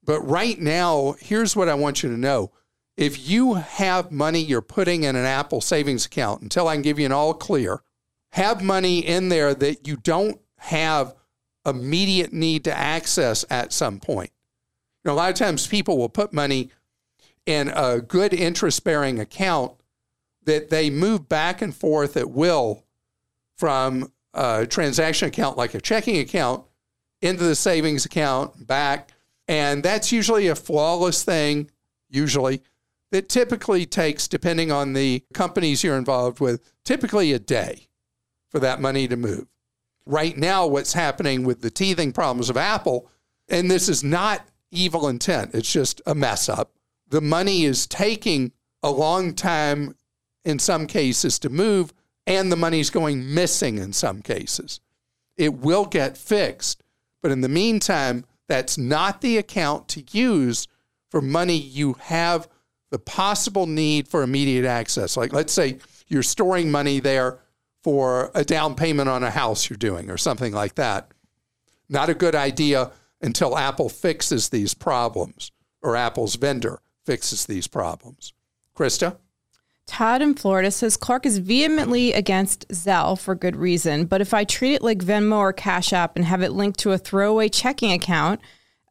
But 0.05 0.21
right 0.21 0.59
now, 0.59 1.15
here's 1.19 1.55
what 1.55 1.69
I 1.69 1.73
want 1.73 2.03
you 2.03 2.09
to 2.09 2.17
know. 2.17 2.51
If 2.95 3.27
you 3.27 3.55
have 3.55 4.11
money 4.11 4.39
you're 4.39 4.61
putting 4.61 5.03
in 5.03 5.15
an 5.15 5.25
Apple 5.25 5.59
savings 5.59 6.05
account, 6.05 6.41
until 6.41 6.67
I 6.67 6.75
can 6.75 6.81
give 6.81 6.99
you 6.99 7.05
an 7.05 7.11
all 7.11 7.33
clear, 7.33 7.81
have 8.33 8.63
money 8.63 8.99
in 8.99 9.29
there 9.29 9.53
that 9.53 9.87
you 9.87 9.97
don't 9.97 10.39
have 10.57 11.15
immediate 11.65 12.31
need 12.31 12.63
to 12.65 12.77
access 12.77 13.43
at 13.49 13.73
some 13.73 13.99
point. 13.99 14.31
You 15.03 15.09
know, 15.09 15.13
a 15.13 15.17
lot 15.17 15.29
of 15.29 15.35
times 15.35 15.67
people 15.67 15.97
will 15.97 16.09
put 16.09 16.31
money 16.31 16.69
in 17.45 17.71
a 17.75 17.99
good 17.99 18.33
interest 18.33 18.83
bearing 18.83 19.19
account 19.19 19.73
that 20.43 20.69
they 20.69 20.89
move 20.89 21.27
back 21.27 21.61
and 21.61 21.75
forth 21.75 22.15
at 22.17 22.29
will 22.29 22.83
from 23.57 24.11
a 24.33 24.65
transaction 24.65 25.27
account 25.27 25.57
like 25.57 25.73
a 25.73 25.81
checking 25.81 26.19
account 26.19 26.63
into 27.21 27.43
the 27.43 27.55
savings 27.55 28.05
account 28.05 28.67
back. 28.67 29.11
And 29.47 29.83
that's 29.83 30.11
usually 30.11 30.47
a 30.47 30.55
flawless 30.55 31.23
thing, 31.23 31.69
usually, 32.09 32.61
that 33.11 33.29
typically 33.29 33.85
takes, 33.85 34.27
depending 34.27 34.71
on 34.71 34.93
the 34.93 35.23
companies 35.33 35.83
you're 35.83 35.97
involved 35.97 36.39
with, 36.39 36.61
typically 36.83 37.31
a 37.31 37.39
day 37.39 37.87
for 38.49 38.59
that 38.59 38.81
money 38.81 39.07
to 39.07 39.15
move. 39.15 39.47
Right 40.05 40.37
now, 40.37 40.67
what's 40.67 40.93
happening 40.93 41.43
with 41.43 41.61
the 41.61 41.69
teething 41.69 42.11
problems 42.11 42.49
of 42.49 42.57
Apple, 42.57 43.09
and 43.47 43.69
this 43.69 43.89
is 43.89 44.03
not 44.03 44.45
evil 44.71 45.07
intent, 45.07 45.53
it's 45.53 45.71
just 45.71 46.01
a 46.05 46.15
mess 46.15 46.49
up 46.49 46.75
the 47.09 47.21
money 47.21 47.65
is 47.65 47.87
taking 47.87 48.51
a 48.83 48.89
long 48.89 49.33
time 49.33 49.95
in 50.43 50.59
some 50.59 50.87
cases 50.87 51.39
to 51.39 51.49
move, 51.49 51.93
and 52.27 52.51
the 52.51 52.57
money's 52.57 52.89
going 52.89 53.33
missing 53.33 53.77
in 53.77 53.93
some 53.93 54.21
cases. 54.21 54.79
It 55.37 55.53
will 55.53 55.85
get 55.85 56.17
fixed. 56.17 56.83
But 57.21 57.31
in 57.31 57.41
the 57.41 57.49
meantime, 57.49 58.25
that's 58.47 58.77
not 58.77 59.21
the 59.21 59.37
account 59.37 59.87
to 59.89 60.03
use 60.11 60.67
for 61.09 61.21
money 61.21 61.57
you 61.57 61.93
have 61.99 62.47
the 62.91 62.99
possible 62.99 63.65
need 63.65 64.07
for 64.07 64.23
immediate 64.23 64.65
access. 64.65 65.17
Like, 65.17 65.33
let's 65.33 65.53
say 65.53 65.79
you're 66.07 66.23
storing 66.23 66.71
money 66.71 66.99
there 66.99 67.39
for 67.81 68.31
a 68.33 68.43
down 68.43 68.75
payment 68.75 69.09
on 69.09 69.23
a 69.23 69.29
house 69.29 69.69
you're 69.69 69.77
doing 69.77 70.09
or 70.09 70.17
something 70.17 70.53
like 70.53 70.75
that. 70.75 71.11
Not 71.89 72.09
a 72.09 72.13
good 72.13 72.35
idea 72.35 72.91
until 73.21 73.57
Apple 73.57 73.89
fixes 73.89 74.49
these 74.49 74.73
problems 74.73 75.51
or 75.81 75.95
Apple's 75.95 76.35
vendor 76.35 76.79
fixes 77.05 77.45
these 77.45 77.67
problems. 77.67 78.33
Krista? 78.75 79.17
Todd 79.87 80.21
in 80.21 80.33
Florida 80.33 80.71
says 80.71 80.97
Clark 80.97 81.25
is 81.25 81.37
vehemently 81.37 82.11
against 82.13 82.67
Zelle 82.69 83.19
for 83.19 83.35
good 83.35 83.55
reason, 83.55 84.05
but 84.05 84.19
if 84.19 84.33
I 84.33 84.43
treat 84.43 84.73
it 84.73 84.81
like 84.81 84.99
Venmo 84.99 85.37
or 85.37 85.53
Cash 85.53 85.93
App 85.93 86.15
and 86.15 86.25
have 86.25 86.41
it 86.41 86.51
linked 86.51 86.79
to 86.79 86.91
a 86.91 86.97
throwaway 86.97 87.49
checking 87.49 87.91
account, 87.91 88.41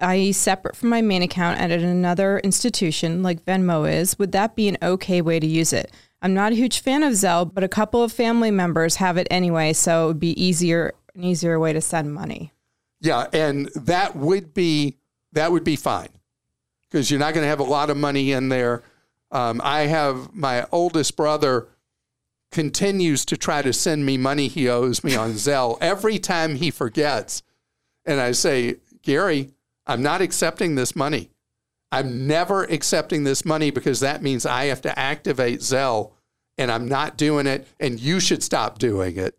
i.e., 0.00 0.32
separate 0.32 0.76
from 0.76 0.88
my 0.88 1.02
main 1.02 1.22
account 1.22 1.60
at 1.60 1.70
another 1.70 2.38
institution 2.40 3.22
like 3.22 3.44
Venmo 3.44 3.90
is, 3.90 4.18
would 4.18 4.32
that 4.32 4.54
be 4.54 4.68
an 4.68 4.78
okay 4.82 5.20
way 5.20 5.40
to 5.40 5.46
use 5.46 5.72
it? 5.72 5.90
I'm 6.22 6.32
not 6.32 6.52
a 6.52 6.56
huge 6.56 6.80
fan 6.80 7.02
of 7.02 7.12
Zelle, 7.12 7.52
but 7.52 7.64
a 7.64 7.68
couple 7.68 8.02
of 8.02 8.12
family 8.12 8.50
members 8.50 8.96
have 8.96 9.18
it 9.18 9.26
anyway, 9.30 9.72
so 9.72 10.04
it 10.04 10.06
would 10.08 10.20
be 10.20 10.42
easier 10.42 10.94
an 11.14 11.24
easier 11.24 11.58
way 11.60 11.72
to 11.72 11.80
send 11.80 12.12
money. 12.12 12.52
Yeah, 13.00 13.26
and 13.32 13.66
that 13.74 14.16
would 14.16 14.54
be 14.54 14.96
that 15.32 15.52
would 15.52 15.64
be 15.64 15.76
fine 15.76 16.08
because 16.82 17.10
you're 17.10 17.20
not 17.20 17.34
going 17.34 17.44
to 17.44 17.48
have 17.48 17.60
a 17.60 17.64
lot 17.64 17.90
of 17.90 17.96
money 17.96 18.32
in 18.32 18.48
there. 18.48 18.82
Um, 19.34 19.60
I 19.64 19.82
have 19.82 20.32
my 20.32 20.64
oldest 20.70 21.16
brother 21.16 21.66
continues 22.52 23.24
to 23.24 23.36
try 23.36 23.62
to 23.62 23.72
send 23.72 24.06
me 24.06 24.16
money 24.16 24.46
he 24.46 24.68
owes 24.68 25.02
me 25.02 25.16
on 25.16 25.32
Zelle 25.32 25.76
every 25.80 26.20
time 26.20 26.54
he 26.54 26.70
forgets. 26.70 27.42
And 28.06 28.20
I 28.20 28.30
say, 28.30 28.76
Gary, 29.02 29.50
I'm 29.88 30.02
not 30.02 30.22
accepting 30.22 30.76
this 30.76 30.94
money. 30.94 31.30
I'm 31.90 32.28
never 32.28 32.62
accepting 32.62 33.24
this 33.24 33.44
money 33.44 33.72
because 33.72 34.00
that 34.00 34.22
means 34.22 34.46
I 34.46 34.66
have 34.66 34.82
to 34.82 34.96
activate 34.96 35.60
Zelle 35.60 36.12
and 36.56 36.70
I'm 36.70 36.86
not 36.88 37.16
doing 37.16 37.48
it 37.48 37.66
and 37.80 37.98
you 37.98 38.20
should 38.20 38.42
stop 38.42 38.78
doing 38.78 39.16
it. 39.16 39.36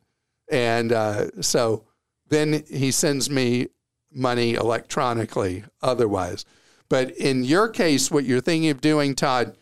And 0.52 0.92
uh, 0.92 1.42
so 1.42 1.86
then 2.28 2.64
he 2.70 2.92
sends 2.92 3.30
me 3.30 3.70
money 4.12 4.56
electronically 4.56 5.64
otherwise. 5.82 6.44
But 6.90 7.12
in 7.12 7.46
your 7.46 7.70
case, 7.70 8.12
what 8.12 8.26
you're 8.26 8.42
thinking 8.42 8.70
of 8.70 8.82
doing, 8.82 9.16
Todd, 9.16 9.56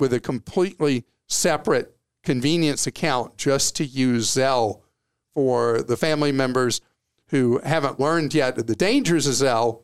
with 0.00 0.12
a 0.12 0.20
completely 0.20 1.04
separate 1.26 1.96
convenience 2.22 2.86
account 2.86 3.36
just 3.36 3.76
to 3.76 3.84
use 3.84 4.28
Zelle 4.28 4.80
for 5.34 5.82
the 5.82 5.96
family 5.96 6.32
members 6.32 6.80
who 7.28 7.58
haven't 7.58 8.00
learned 8.00 8.34
yet 8.34 8.66
the 8.66 8.74
dangers 8.74 9.26
of 9.26 9.34
Zelle, 9.34 9.82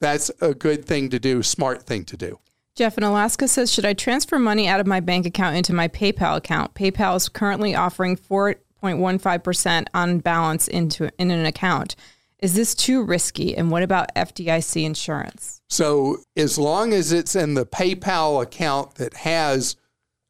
that's 0.00 0.30
a 0.40 0.54
good 0.54 0.84
thing 0.84 1.08
to 1.10 1.18
do, 1.18 1.42
smart 1.42 1.82
thing 1.84 2.04
to 2.04 2.16
do. 2.16 2.38
Jeff 2.74 2.96
in 2.96 3.04
Alaska 3.04 3.48
says, 3.48 3.72
Should 3.72 3.84
I 3.84 3.94
transfer 3.94 4.38
money 4.38 4.66
out 4.68 4.80
of 4.80 4.86
my 4.86 5.00
bank 5.00 5.26
account 5.26 5.56
into 5.56 5.74
my 5.74 5.88
PayPal 5.88 6.36
account? 6.36 6.74
PayPal 6.74 7.16
is 7.16 7.28
currently 7.28 7.74
offering 7.74 8.16
4.15% 8.16 9.86
on 9.94 10.18
balance 10.18 10.68
into 10.68 11.10
in 11.18 11.30
an 11.30 11.44
account. 11.44 11.96
Is 12.42 12.54
this 12.54 12.74
too 12.74 13.04
risky? 13.04 13.56
And 13.56 13.70
what 13.70 13.84
about 13.84 14.12
FDIC 14.16 14.84
insurance? 14.84 15.62
So, 15.70 16.18
as 16.36 16.58
long 16.58 16.92
as 16.92 17.12
it's 17.12 17.36
in 17.36 17.54
the 17.54 17.64
PayPal 17.64 18.42
account 18.42 18.96
that 18.96 19.14
has 19.14 19.76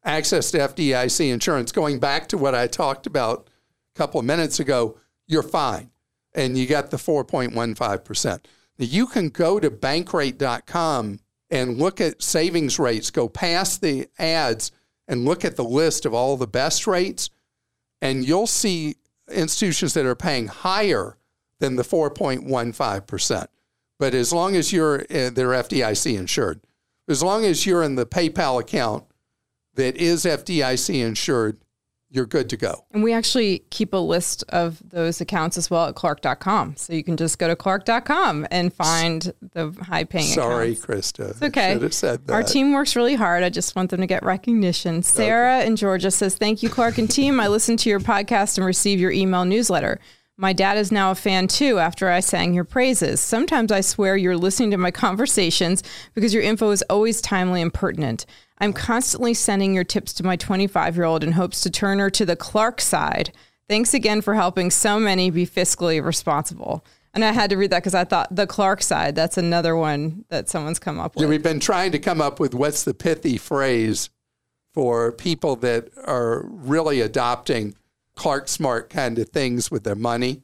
access 0.05 0.51
to 0.51 0.59
FDIC 0.59 1.33
insurance, 1.33 1.71
going 1.71 1.97
back 1.97 2.27
to 2.27 2.37
what 2.37 2.53
I 2.53 2.67
talked 2.67 3.07
about 3.07 3.49
a 3.95 3.97
couple 3.97 4.19
of 4.19 4.27
minutes 4.27 4.59
ago, 4.59 4.99
you're 5.27 5.41
fine. 5.41 5.89
And 6.35 6.55
you 6.55 6.67
got 6.67 6.91
the 6.91 6.97
4.15%. 6.97 8.25
Now, 8.27 8.39
you 8.77 9.07
can 9.07 9.29
go 9.29 9.59
to 9.59 9.71
bankrate.com 9.71 11.19
and 11.49 11.77
look 11.79 11.99
at 11.99 12.21
savings 12.21 12.77
rates, 12.77 13.09
go 13.09 13.27
past 13.27 13.81
the 13.81 14.07
ads 14.19 14.71
and 15.07 15.25
look 15.25 15.43
at 15.43 15.55
the 15.55 15.63
list 15.63 16.05
of 16.05 16.13
all 16.13 16.37
the 16.37 16.47
best 16.47 16.85
rates, 16.85 17.31
and 18.03 18.27
you'll 18.27 18.47
see 18.47 18.97
institutions 19.31 19.95
that 19.95 20.05
are 20.05 20.15
paying 20.15 20.47
higher 20.47 21.17
than 21.59 21.75
the 21.75 21.83
4.15%. 21.83 23.47
But 23.99 24.13
as 24.13 24.33
long 24.33 24.55
as 24.55 24.73
you're, 24.73 25.01
uh, 25.01 25.29
they're 25.29 25.49
FDIC 25.49 26.17
insured. 26.17 26.61
As 27.07 27.21
long 27.21 27.45
as 27.45 27.65
you're 27.65 27.83
in 27.83 27.95
the 27.95 28.05
PayPal 28.05 28.59
account 28.59 29.05
that 29.75 29.95
is 29.97 30.25
FDIC 30.25 31.03
insured, 31.05 31.57
you're 32.13 32.25
good 32.27 32.47
to 32.51 32.57
go. 32.57 32.85
And 32.91 33.01
we 33.01 33.11
actually 33.11 33.63
keep 33.71 33.91
a 33.91 33.97
list 33.97 34.43
of 34.49 34.79
those 34.87 35.19
accounts 35.19 35.57
as 35.57 35.71
well 35.71 35.87
at 35.87 35.95
clark.com. 35.95 36.75
So 36.77 36.93
you 36.93 37.03
can 37.03 37.17
just 37.17 37.39
go 37.39 37.47
to 37.47 37.55
clark.com 37.55 38.45
and 38.51 38.71
find 38.71 39.33
the 39.53 39.75
high 39.81 40.03
paying 40.03 40.27
Sorry, 40.27 40.73
accounts. 40.73 40.85
Krista. 40.85 41.29
It's 41.31 41.41
okay. 41.41 41.73
Should 41.73 41.81
have 41.81 41.93
said 41.93 42.27
that. 42.27 42.33
Our 42.33 42.43
team 42.43 42.71
works 42.71 42.95
really 42.95 43.15
hard. 43.15 43.41
I 43.41 43.49
just 43.49 43.75
want 43.75 43.89
them 43.89 44.01
to 44.01 44.07
get 44.07 44.21
recognition. 44.21 45.01
Sarah 45.01 45.63
in 45.63 45.75
Georgia 45.75 46.11
says, 46.11 46.35
Thank 46.35 46.61
you, 46.61 46.69
Clark 46.69 46.99
and 46.99 47.09
team. 47.09 47.39
I 47.39 47.47
listen 47.47 47.77
to 47.77 47.89
your 47.89 47.99
podcast 47.99 48.57
and 48.57 48.65
receive 48.65 48.99
your 48.99 49.11
email 49.11 49.43
newsletter. 49.43 49.99
My 50.35 50.51
dad 50.51 50.77
is 50.77 50.91
now 50.91 51.11
a 51.11 51.15
fan 51.15 51.47
too 51.47 51.77
after 51.77 52.09
I 52.09 52.19
sang 52.19 52.55
your 52.55 52.63
praises. 52.63 53.21
Sometimes 53.21 53.71
I 53.71 53.81
swear 53.81 54.17
you're 54.17 54.35
listening 54.35 54.71
to 54.71 54.77
my 54.77 54.89
conversations 54.89 55.83
because 56.15 56.33
your 56.33 56.41
info 56.41 56.71
is 56.71 56.81
always 56.89 57.21
timely 57.21 57.61
and 57.61 57.71
pertinent. 57.71 58.25
I'm 58.57 58.73
constantly 58.73 59.35
sending 59.35 59.75
your 59.75 59.83
tips 59.83 60.11
to 60.13 60.23
my 60.23 60.35
25 60.35 60.95
year 60.95 61.05
old 61.05 61.23
in 61.23 61.33
hopes 61.33 61.61
to 61.61 61.69
turn 61.69 61.99
her 61.99 62.09
to 62.09 62.25
the 62.25 62.35
Clark 62.35 62.81
side. 62.81 63.31
Thanks 63.69 63.93
again 63.93 64.21
for 64.21 64.33
helping 64.33 64.71
so 64.71 64.99
many 64.99 65.29
be 65.29 65.45
fiscally 65.45 66.03
responsible. 66.03 66.83
And 67.13 67.23
I 67.23 67.31
had 67.31 67.51
to 67.51 67.57
read 67.57 67.69
that 67.69 67.81
because 67.81 67.93
I 67.93 68.03
thought 68.03 68.35
the 68.35 68.47
Clark 68.47 68.81
side, 68.81 69.15
that's 69.15 69.37
another 69.37 69.75
one 69.75 70.25
that 70.29 70.49
someone's 70.49 70.79
come 70.79 70.99
up 70.99 71.15
with. 71.15 71.23
Yeah, 71.23 71.29
we've 71.29 71.43
been 71.43 71.59
trying 71.59 71.91
to 71.91 71.99
come 71.99 72.21
up 72.21 72.39
with 72.39 72.55
what's 72.55 72.83
the 72.83 72.95
pithy 72.95 73.37
phrase 73.37 74.09
for 74.73 75.11
people 75.11 75.55
that 75.57 75.89
are 76.05 76.43
really 76.47 77.01
adopting 77.01 77.75
Clark 78.15 78.47
Smart 78.47 78.89
kind 78.89 79.17
of 79.19 79.29
things 79.29 79.71
with 79.71 79.83
their 79.83 79.95
money. 79.95 80.43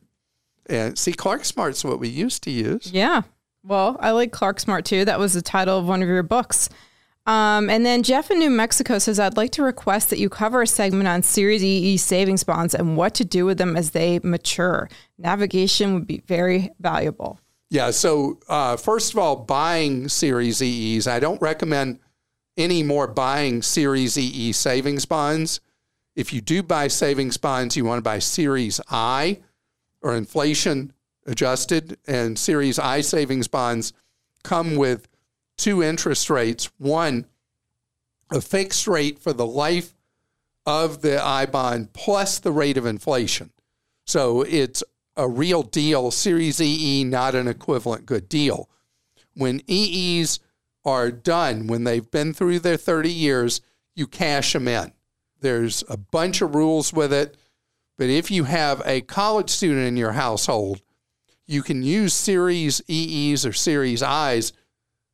And 0.68 0.98
see, 0.98 1.12
Clark 1.12 1.46
Smart's 1.46 1.84
what 1.84 2.00
we 2.00 2.08
used 2.08 2.44
to 2.44 2.52
use. 2.52 2.92
Yeah. 2.92 3.24
Well, 3.64 3.98
I 4.00 4.12
like 4.12 4.32
Clark 4.32 4.60
Smart 4.60 4.86
too. 4.86 5.06
That 5.06 5.20
was 5.20 5.34
the 5.34 5.42
title 5.42 5.78
of 5.78 5.86
one 5.86 6.02
of 6.02 6.08
your 6.08 6.24
books. 6.24 6.70
Um, 7.26 7.70
and 7.70 7.86
then 7.86 8.02
Jeff 8.02 8.32
in 8.32 8.40
New 8.40 8.50
Mexico 8.50 8.98
says, 8.98 9.20
I'd 9.20 9.38
like 9.38 9.52
to 9.52 9.64
request 9.64 10.10
that 10.10 10.20
you 10.20 10.30
cover 10.30 10.62
a 10.62 10.68
segment 10.68 11.08
on 11.08 11.22
Series 11.22 11.64
EE 11.64 11.98
savings 11.98 12.44
bonds 12.44 12.74
and 12.74 12.98
what 12.98 13.14
to 13.16 13.26
do 13.26 13.46
with 13.46 13.58
them 13.58 13.76
as 13.78 13.92
they 13.92 14.20
mature. 14.24 14.90
Navigation 15.18 15.94
would 15.94 16.08
be 16.08 16.24
very 16.26 16.72
valuable. 16.80 17.40
Yeah. 17.70 17.92
So, 17.92 18.40
uh, 18.48 18.78
first 18.78 19.14
of 19.14 19.20
all, 19.20 19.36
buying 19.36 20.08
Series 20.08 20.62
EEs, 20.62 21.08
I 21.08 21.20
don't 21.20 21.40
recommend 21.42 22.00
any 22.58 22.82
more 22.82 23.06
buying 23.06 23.62
Series 23.62 24.18
EE 24.18 24.52
savings 24.54 25.06
bonds. 25.06 25.60
If 26.20 26.34
you 26.34 26.42
do 26.42 26.62
buy 26.62 26.90
savings 26.90 27.38
bonds, 27.38 27.78
you 27.78 27.86
want 27.86 28.00
to 28.00 28.04
buy 28.04 28.20
Series 28.20 28.82
I 28.90 29.40
or 30.02 30.18
inflation 30.18 30.92
adjusted, 31.26 31.98
and 32.08 32.38
Series 32.38 32.78
I 32.78 33.00
savings 33.00 33.48
bonds 33.48 33.94
come 34.44 34.76
with 34.76 35.08
two 35.58 35.82
interest 35.82 36.30
rates 36.30 36.70
one, 36.78 37.26
a 38.34 38.42
fixed 38.42 38.86
rate 38.86 39.18
for 39.18 39.32
the 39.32 39.46
life 39.46 39.94
of 40.66 41.02
the 41.02 41.24
I 41.24 41.46
bond 41.46 41.94
plus 41.94 42.38
the 42.38 42.52
rate 42.52 42.76
of 42.76 42.86
inflation. 42.86 43.52
So 44.06 44.42
it's 44.42 44.84
a 45.16 45.26
real 45.26 45.64
deal. 45.64 46.12
Series 46.12 46.60
EE, 46.60 47.06
not 47.06 47.34
an 47.34 47.48
equivalent 47.48 48.06
good 48.06 48.28
deal. 48.28 48.70
When 49.36 49.62
EEs 49.68 50.42
are 50.84 51.12
done, 51.12 51.68
when 51.68 51.86
they've 51.86 52.12
been 52.12 52.34
through 52.34 52.60
their 52.60 52.76
30 52.76 53.10
years, 53.10 53.62
you 53.96 54.06
cash 54.06 54.52
them 54.52 54.68
in. 54.68 54.92
There's 55.42 55.84
a 55.90 55.98
bunch 55.98 56.42
of 56.42 56.56
rules 56.56 56.94
with 56.94 57.14
it. 57.14 57.36
But 57.98 58.10
if 58.10 58.32
you 58.32 58.46
have 58.46 58.82
a 58.86 59.02
college 59.02 59.50
student 59.50 59.88
in 59.88 59.98
your 59.98 60.14
household, 60.14 60.82
you 61.46 61.62
can 61.62 61.84
use 61.84 62.14
Series 62.14 62.82
EEs 62.88 63.46
or 63.46 63.54
Series 63.54 64.02
Is 64.02 64.54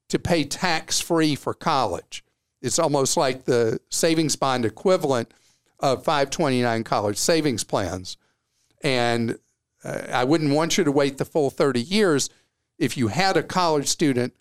to 0.09 0.19
pay 0.19 0.43
tax 0.43 0.99
free 0.99 1.35
for 1.35 1.53
college. 1.53 2.23
It's 2.61 2.79
almost 2.79 3.17
like 3.17 3.45
the 3.45 3.79
savings 3.89 4.35
bond 4.35 4.65
equivalent 4.65 5.31
of 5.79 6.03
529 6.03 6.83
college 6.83 7.17
savings 7.17 7.63
plans. 7.63 8.17
And 8.83 9.39
uh, 9.83 10.01
I 10.11 10.23
wouldn't 10.23 10.53
want 10.53 10.77
you 10.77 10.83
to 10.83 10.91
wait 10.91 11.17
the 11.17 11.25
full 11.25 11.49
30 11.49 11.81
years 11.81 12.29
if 12.77 12.97
you 12.97 13.07
had 13.07 13.37
a 13.37 13.43
college 13.43 13.87
student 13.87 14.33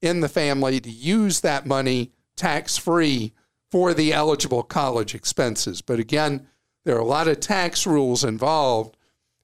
in 0.00 0.20
the 0.20 0.28
family 0.28 0.80
to 0.80 0.90
use 0.90 1.40
that 1.40 1.66
money 1.66 2.12
tax 2.36 2.76
free 2.76 3.32
for 3.70 3.94
the 3.94 4.12
eligible 4.12 4.62
college 4.62 5.14
expenses. 5.14 5.82
But 5.82 5.98
again, 5.98 6.46
there 6.84 6.96
are 6.96 7.00
a 7.00 7.04
lot 7.04 7.28
of 7.28 7.40
tax 7.40 7.86
rules 7.86 8.24
involved 8.24 8.96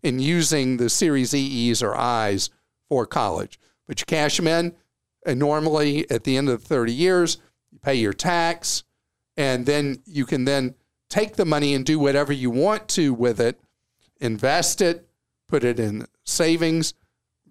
in 0.02 0.18
using 0.18 0.76
the 0.76 0.90
Series 0.90 1.34
EEs 1.34 1.82
or 1.82 1.96
Is 2.28 2.50
for 2.88 3.06
college. 3.06 3.58
But 3.86 4.00
you 4.00 4.06
cash 4.06 4.36
them 4.36 4.46
in, 4.46 4.74
and 5.26 5.38
normally 5.38 6.10
at 6.10 6.24
the 6.24 6.36
end 6.36 6.48
of 6.48 6.62
the 6.62 6.66
30 6.66 6.92
years, 6.92 7.38
you 7.70 7.78
pay 7.78 7.94
your 7.94 8.12
tax, 8.12 8.84
and 9.36 9.66
then 9.66 10.02
you 10.06 10.26
can 10.26 10.44
then 10.44 10.74
take 11.08 11.36
the 11.36 11.44
money 11.44 11.74
and 11.74 11.84
do 11.84 11.98
whatever 11.98 12.32
you 12.32 12.50
want 12.50 12.88
to 12.88 13.12
with 13.12 13.40
it, 13.40 13.60
invest 14.20 14.80
it, 14.80 15.08
put 15.48 15.64
it 15.64 15.78
in 15.78 16.06
savings, 16.24 16.94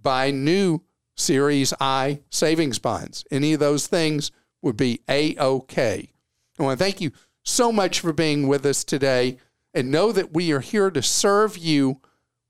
buy 0.02 0.32
new 0.32 0.82
Series 1.16 1.74
I 1.80 2.22
savings 2.30 2.80
bonds. 2.80 3.26
Any 3.30 3.54
of 3.54 3.60
those 3.60 3.86
things 3.86 4.32
would 4.62 4.78
be 4.78 5.02
A 5.10 5.36
OK. 5.36 6.14
I 6.62 6.66
want 6.66 6.80
to 6.80 6.84
thank 6.86 7.02
you 7.02 7.12
so 7.44 7.72
much 7.72 8.00
for 8.00 8.14
being 8.14 8.48
with 8.48 8.66
us 8.66 8.84
today 8.84 9.38
and 9.74 9.90
know 9.90 10.12
that 10.12 10.34
we 10.34 10.52
are 10.52 10.60
here 10.60 10.92
to 10.92 11.02
serve 11.02 11.58
you 11.58 12.00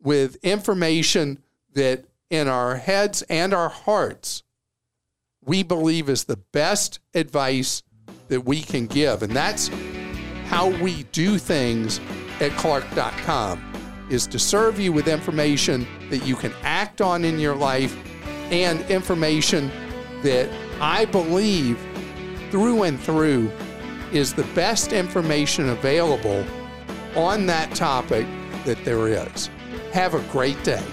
with 0.02 0.36
information 0.44 1.40
that 1.74 2.06
in 2.30 2.48
our 2.48 2.76
heads 2.76 3.22
and 3.24 3.54
our 3.54 3.70
hearts 3.70 4.44
we 5.44 5.64
believe 5.64 6.10
is 6.10 6.26
the 6.26 6.38
best 6.52 7.00
advice 7.14 7.84
that 8.28 8.42
we 8.42 8.62
can 8.62 8.86
give. 8.86 9.24
And 9.24 9.34
that's 9.34 9.70
how 10.46 10.70
we 10.82 11.04
do 11.12 11.38
things 11.38 12.00
at 12.40 12.52
clark.com 12.52 13.64
is 14.10 14.28
to 14.28 14.38
serve 14.38 14.80
you 14.80 14.92
with 14.92 15.08
information 15.08 15.88
that 16.10 16.26
you 16.26 16.36
can 16.36 16.54
act 16.64 17.02
on 17.02 17.24
in 17.24 17.40
your 17.40 17.56
life 17.56 17.98
and 18.52 18.82
information 18.90 19.72
that 20.22 20.50
I 20.82 21.06
believe 21.06 21.80
through 22.52 22.84
and 22.84 23.00
through 23.00 23.50
is 24.12 24.34
the 24.34 24.44
best 24.56 24.92
information 24.94 25.70
available 25.70 26.46
on 27.16 27.46
that 27.46 27.74
topic 27.76 28.26
that 28.66 28.84
there 28.86 29.08
is. 29.08 29.50
Have 29.94 30.14
a 30.14 30.22
great 30.32 30.62
day. 30.64 30.84